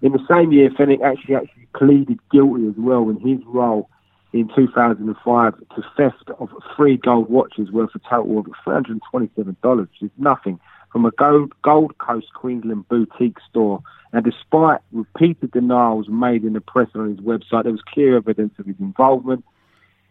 [0.00, 3.90] in the same year, Fenech actually actually pleaded guilty as well in his role
[4.32, 10.10] in 2005 to theft of three gold watches worth a total of $327, which is
[10.18, 10.60] nothing,
[10.92, 13.82] from a Gold, Gold Coast, Queensland boutique store.
[14.12, 18.16] And despite repeated denials made in the press and on his website, there was clear
[18.16, 19.44] evidence of his involvement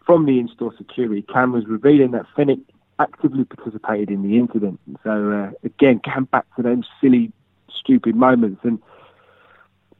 [0.08, 2.62] from the in-store security cameras revealing that Fenech
[2.98, 4.80] actively participated in the incident.
[5.04, 7.30] So uh, again, came back to those silly,
[7.68, 8.60] stupid moments.
[8.64, 8.80] And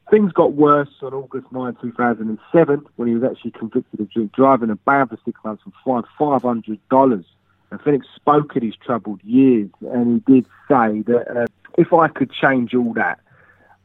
[0.09, 4.71] Things got worse on August 9, 2007, when he was actually convicted of drink driving
[4.71, 7.25] and banned for six months and fined $500.
[7.71, 11.45] And Fenech spoke at his troubled years, and he did say that uh,
[11.77, 13.19] if I could change all that,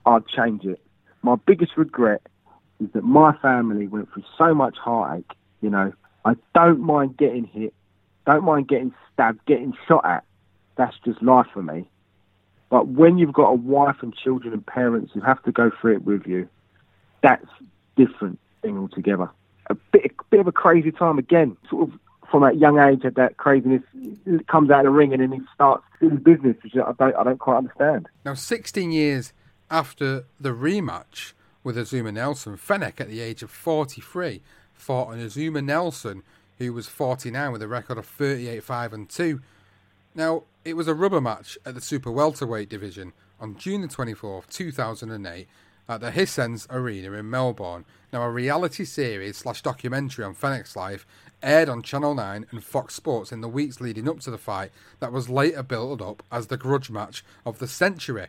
[0.07, 0.81] I'd change it.
[1.21, 2.23] My biggest regret
[2.81, 5.31] is that my family went through so much heartache.
[5.61, 5.93] You know,
[6.25, 7.75] I don't mind getting hit,
[8.27, 10.25] don't mind getting stabbed, getting shot at.
[10.77, 11.89] That's just life for me.
[12.71, 15.97] But when you've got a wife and children and parents who have to go through
[15.97, 16.49] it with you,
[17.23, 17.47] that's
[17.97, 19.31] different thing altogether.
[19.69, 21.99] A bit, a bit of a crazy time again, sort of
[22.31, 23.83] from that young age, at that craziness
[24.49, 27.23] comes out of the ring and then he starts doing business, which I don't, I
[27.23, 28.09] don't quite understand.
[28.25, 29.33] Now, 16 years
[29.71, 34.43] after the rematch with Azumah Nelson, Fenech at the age of 43
[34.75, 36.23] fought an Azumah Nelson
[36.59, 39.41] who was 49 with a record of 38 5 and 2.
[40.15, 44.49] Now, it was a rubber match at the super welterweight division on June the 24th,
[44.49, 45.49] 2008
[45.89, 47.85] at the Hisense Arena in Melbourne.
[48.13, 51.07] Now, a reality series slash documentary on Fenech's life
[51.43, 54.71] aired on Channel 9 and Fox Sports in the weeks leading up to the fight
[55.01, 58.29] that was later built up as the grudge match of the century.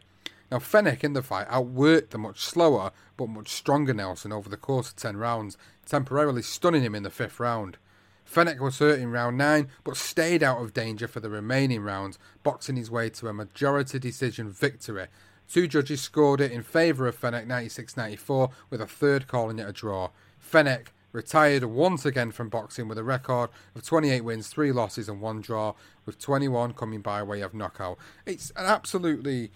[0.52, 4.58] Now, Fenech in the fight outworked the much slower but much stronger Nelson over the
[4.58, 7.78] course of 10 rounds, temporarily stunning him in the fifth round.
[8.26, 12.20] Fenech was hurt in round 9 but stayed out of danger for the remaining rounds,
[12.44, 15.08] boxing his way to a majority decision victory.
[15.48, 19.70] Two judges scored it in favour of Fenech 96 94, with a third calling it
[19.70, 20.10] a draw.
[20.40, 25.22] Fenech retired once again from boxing with a record of 28 wins, 3 losses, and
[25.22, 25.74] 1 draw,
[26.06, 27.98] with 21 coming by way of knockout.
[28.26, 29.52] It's an absolutely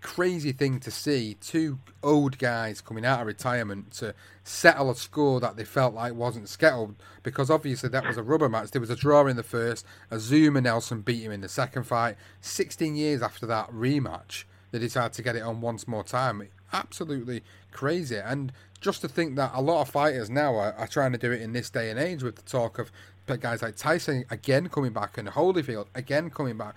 [0.00, 5.40] crazy thing to see two old guys coming out of retirement to settle a score
[5.40, 8.70] that they felt like wasn't settled because obviously that was a rubber match.
[8.70, 12.16] There was a draw in the first, Azumah Nelson beat him in the second fight.
[12.40, 16.46] 16 years after that rematch, they decided to get it on once more time.
[16.72, 17.42] Absolutely
[17.72, 18.16] crazy.
[18.16, 21.32] And just to think that a lot of fighters now are, are trying to do
[21.32, 22.92] it in this day and age with the talk of
[23.40, 26.74] guys like Tyson again coming back and Holyfield again coming back.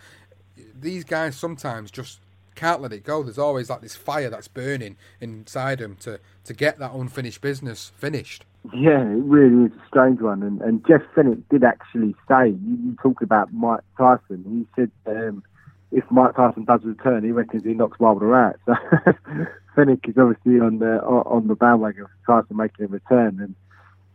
[0.78, 2.20] These guys sometimes just
[2.56, 3.24] can't let it go.
[3.24, 7.92] There's always like this fire that's burning inside him to, to get that unfinished business
[7.98, 8.46] finished.
[8.74, 10.44] Yeah, it really is a strange one.
[10.44, 14.92] And, and Jeff Fenech did actually say, you, you talk about Mike Tyson, he said
[15.08, 15.44] um,
[15.92, 18.56] if Mike Tyson does return, he reckons he knocks Wilder out.
[18.66, 18.74] So
[19.76, 23.40] Fenech is obviously on the on the bandwagon of Tyson making a return.
[23.40, 23.56] And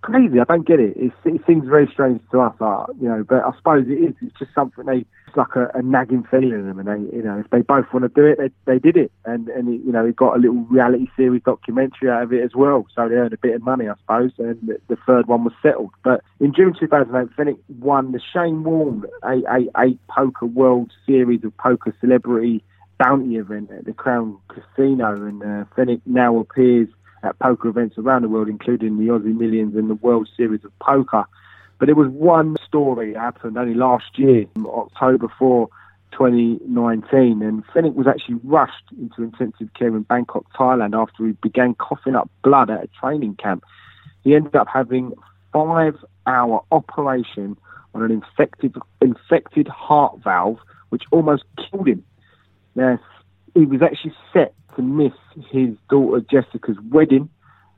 [0.06, 0.40] crazy.
[0.40, 0.96] I don't get it.
[0.96, 1.12] It
[1.46, 3.24] seems very strange to us, uh, you know.
[3.28, 4.14] But I suppose it is.
[4.22, 5.04] It's just something they.
[5.36, 8.04] Like a, a nagging feeling in them, and they, you know, if they both want
[8.04, 10.38] to do it, they, they did it, and and it, you know, it got a
[10.38, 12.86] little reality series documentary out of it as well.
[12.94, 15.90] So they earned a bit of money, I suppose, and the, third one was settled.
[16.02, 21.94] But in June 2008, Fenech won the Shane Warne a, Poker World Series of Poker
[22.00, 22.64] Celebrity
[22.98, 26.88] Bounty event at the Crown Casino, and uh, Fenech now appears
[27.22, 30.76] at poker events around the world, including the Aussie Millions and the World Series of
[30.78, 31.26] Poker.
[31.78, 35.68] But there was one story happened only last year, October 4,
[36.12, 41.74] 2019, and Fenech was actually rushed into intensive care in Bangkok, Thailand, after he began
[41.74, 43.64] coughing up blood at a training camp.
[44.24, 45.12] He ended up having
[45.52, 47.56] five-hour operation
[47.94, 50.58] on an infected infected heart valve,
[50.90, 52.04] which almost killed him.
[52.74, 52.98] Now,
[53.54, 55.12] he was actually set to miss
[55.50, 57.30] his daughter Jessica's wedding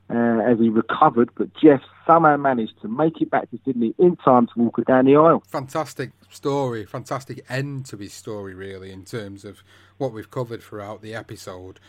[0.09, 4.15] uh, as he recovered, but Jeff somehow managed to make it back to Sydney in
[4.17, 5.43] time to walk her down the aisle.
[5.47, 9.63] Fantastic story, fantastic end to his story, really, in terms of
[9.97, 11.79] what we've covered throughout the episode.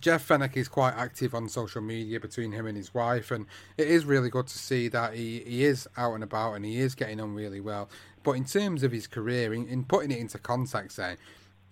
[0.00, 3.46] Jeff Fenech is quite active on social media between him and his wife, and
[3.78, 6.78] it is really good to see that he, he is out and about and he
[6.78, 7.88] is getting on really well.
[8.22, 11.16] But in terms of his career, in, in putting it into context, then,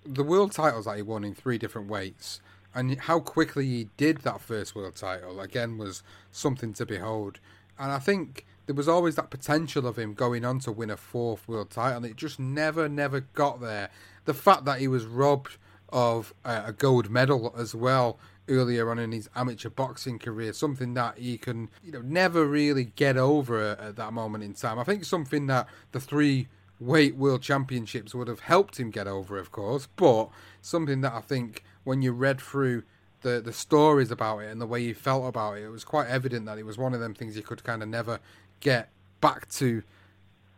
[0.04, 2.40] the world titles that he won in three different weights
[2.74, 7.40] and how quickly he did that first world title again was something to behold.
[7.78, 10.96] And I think there was always that potential of him going on to win a
[10.96, 13.90] fourth world title, and it just never, never got there.
[14.24, 15.56] The fact that he was robbed
[15.90, 18.18] of uh, a gold medal as well
[18.48, 22.84] earlier on in his amateur boxing career, something that he can, you know, never really
[22.96, 24.78] get over at that moment in time.
[24.78, 26.48] I think something that the three
[26.80, 30.28] weight world championships would have helped him get over, of course, but
[30.60, 32.82] something that I think when you read through
[33.22, 36.08] the the stories about it and the way you felt about it, it was quite
[36.08, 38.20] evident that it was one of them things you could kind of never
[38.60, 38.88] get
[39.20, 39.82] back to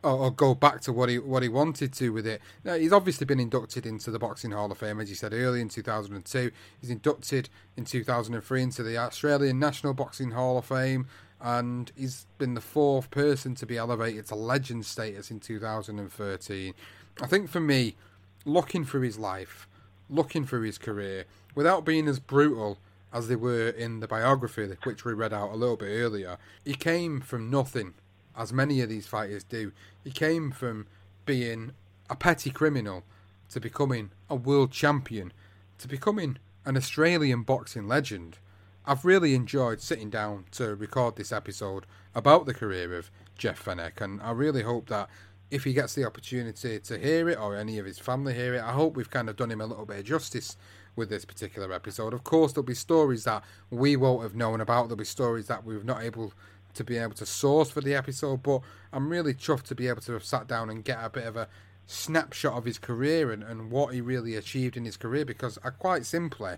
[0.05, 2.41] or, or, go back to what he what he wanted to with it.
[2.63, 5.63] Now, he's obviously been inducted into the Boxing Hall of Fame, as you said earlier,
[5.63, 6.51] in 2002.
[6.81, 11.07] He's inducted in 2003 into the Australian National Boxing Hall of Fame,
[11.41, 16.75] and he's been the fourth person to be elevated to legend status in 2013.
[17.23, 17.97] I think for me,
[18.45, 19.67] looking through his life,
[20.09, 21.25] looking through his career
[21.55, 22.79] without being as brutal
[23.13, 26.37] as they were in the biography, which we read out a little bit earlier.
[26.65, 27.95] He came from nothing,
[28.37, 29.73] as many of these fighters do.
[30.03, 30.87] He came from
[31.25, 31.73] being
[32.11, 33.05] a petty criminal
[33.51, 35.33] to becoming a world champion,
[35.79, 38.39] to becoming an Australian boxing legend.
[38.85, 44.01] I've really enjoyed sitting down to record this episode about the career of Jeff Fenech,
[44.01, 45.09] and I really hope that
[45.51, 48.63] if he gets the opportunity to hear it or any of his family hear it,
[48.63, 50.57] I hope we've kind of done him a little bit of justice
[50.97, 52.13] with this particular episode.
[52.13, 54.85] Of course, there'll be stories that we won't have known about.
[54.85, 56.33] There'll be stories that we've not able
[56.75, 58.43] to be able to source for the episode.
[58.43, 58.61] But
[58.93, 61.37] I'm really chuffed to be able to have sat down and get a bit of
[61.37, 61.49] a
[61.87, 65.71] snapshot of his career and, and what he really achieved in his career because I
[65.71, 66.55] quite simply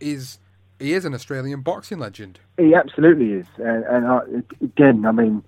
[0.00, 0.38] is
[0.78, 2.38] he is an Australian boxing legend.
[2.58, 4.20] He absolutely is, and, and I,
[4.62, 5.42] again, I mean,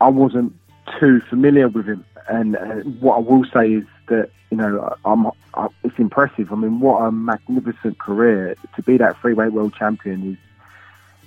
[0.00, 0.54] I wasn't
[0.98, 2.04] too familiar with him.
[2.28, 6.52] And uh, what I will say is that you know I'm, I, it's impressive.
[6.52, 10.38] I mean, what a magnificent career to be that freeweight world champion is.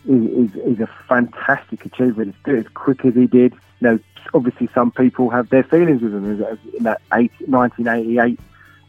[0.04, 2.34] Is, is a fantastic achievement.
[2.46, 3.54] To do it as quick as he did.
[3.82, 4.00] You know,
[4.34, 8.40] obviously some people have their feelings with him in that eight, 1988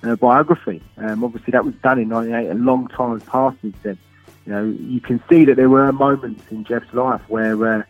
[0.04, 0.82] uh, biography.
[0.96, 2.50] Um, obviously that was done in 98.
[2.50, 3.98] A long time has passed since then.
[4.46, 7.82] You know, you can see that there were moments in Jeff's life where uh,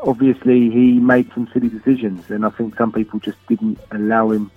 [0.00, 4.50] obviously he made some silly decisions, and I think some people just didn't allow him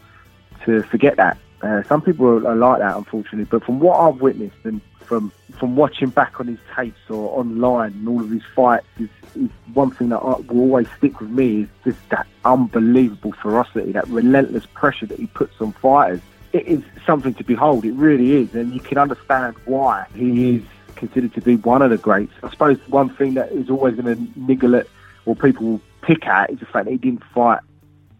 [0.65, 1.37] to forget that.
[1.61, 3.45] Uh, some people are, like that, unfortunately.
[3.45, 7.91] But from what I've witnessed and from from watching back on his tapes or online
[7.91, 11.63] and all of his fights, is, is one thing that will always stick with me
[11.63, 16.21] is just that unbelievable ferocity, that relentless pressure that he puts on fighters.
[16.53, 17.85] It is something to behold.
[17.85, 20.63] It really is, and you can understand why he is
[20.95, 22.33] considered to be one of the greats.
[22.41, 24.87] I suppose one thing that is always going to niggle at
[25.29, 27.59] or people pick at is the fact that he didn't fight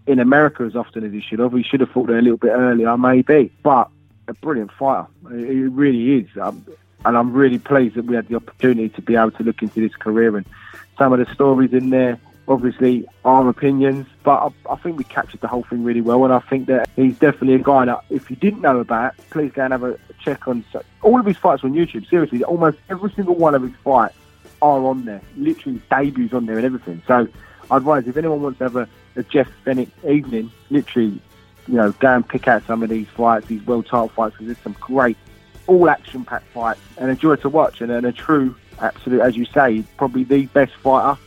[0.06, 1.54] in America as often as he should have.
[1.54, 3.52] He should have fought there a little bit earlier, maybe.
[3.64, 3.90] But
[4.28, 5.08] a brilliant fighter.
[5.32, 6.38] He really is.
[6.40, 6.64] Um,
[7.04, 9.82] and I'm really pleased that we had the opportunity to be able to look into
[9.82, 10.46] his career and
[11.00, 12.20] some of the stories in there.
[12.48, 16.26] Obviously, our opinions, but I, I think we captured the whole thing really well.
[16.26, 19.52] And I think that he's definitely a guy that, if you didn't know about, please
[19.52, 20.64] go and have a check on
[21.02, 22.08] all of his fights on YouTube.
[22.08, 24.14] Seriously, almost every single one of his fights
[24.62, 25.22] are on there.
[25.38, 27.02] Literally, debuts on there and everything.
[27.08, 27.28] So
[27.72, 31.20] I'd advise if anyone wants to have a, a Jeff Fenech evening, literally,
[31.68, 34.48] you know, go and pick out some of these fights, these world title fights, because
[34.48, 35.18] there's some great,
[35.68, 37.82] all action packed fights and a joy to watch.
[37.82, 41.20] And, and a true, absolute, as you say, probably the best fighter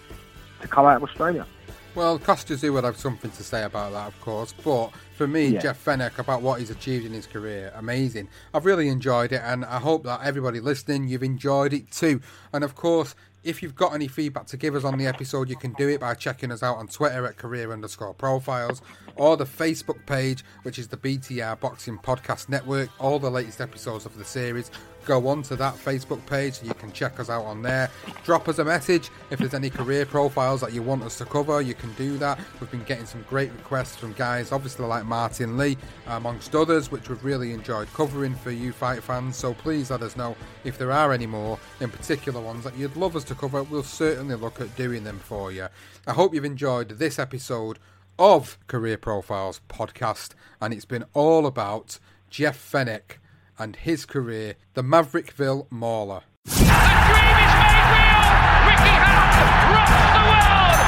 [0.60, 1.46] to come out of Australia.
[1.94, 4.54] Well, Kostya Tszyu would have something to say about that, of course.
[4.64, 5.60] But for me, yeah.
[5.60, 8.28] Jeff Fenech, about what he's achieved in his career, amazing.
[8.54, 12.22] I've really enjoyed it, and I hope that everybody listening, you've enjoyed it too.
[12.54, 13.14] And of course,
[13.44, 16.00] if you've got any feedback to give us on the episode, you can do it
[16.00, 18.80] by checking us out on Twitter at career underscore profiles
[19.16, 22.88] or the Facebook page, which is the BTR Boxing Podcast Network.
[23.00, 24.70] All the latest episodes of the series
[25.04, 27.90] go on to that Facebook page you can check us out on there.
[28.24, 31.60] Drop us a message if there's any career profiles that you want us to cover,
[31.60, 32.38] you can do that.
[32.60, 35.76] We've been getting some great requests from guys, obviously like Martin Lee,
[36.06, 39.36] amongst others, which we've really enjoyed covering for you fight fans.
[39.36, 42.96] So please let us know if there are any more, in particular ones that you'd
[42.96, 43.62] love us to cover.
[43.62, 45.68] We'll certainly look at doing them for you.
[46.06, 47.78] I hope you've enjoyed this episode
[48.18, 50.30] of Career Profiles podcast,
[50.60, 51.98] and it's been all about
[52.28, 53.16] Jeff Fenech
[53.62, 56.22] and his career, the Marrickville Mauler.
[56.44, 58.26] The dream is made real!
[58.66, 60.78] Ricky Hatton rocks the world!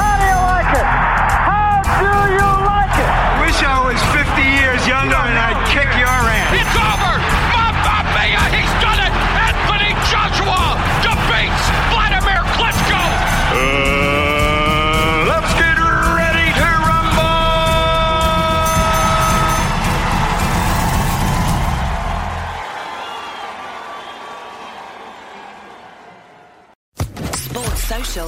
[0.00, 0.88] How do you like it?
[1.84, 3.12] How do you like it?
[3.44, 6.56] Wish I was 50 years younger and I'd kick your ass.
[6.56, 7.11] It's over!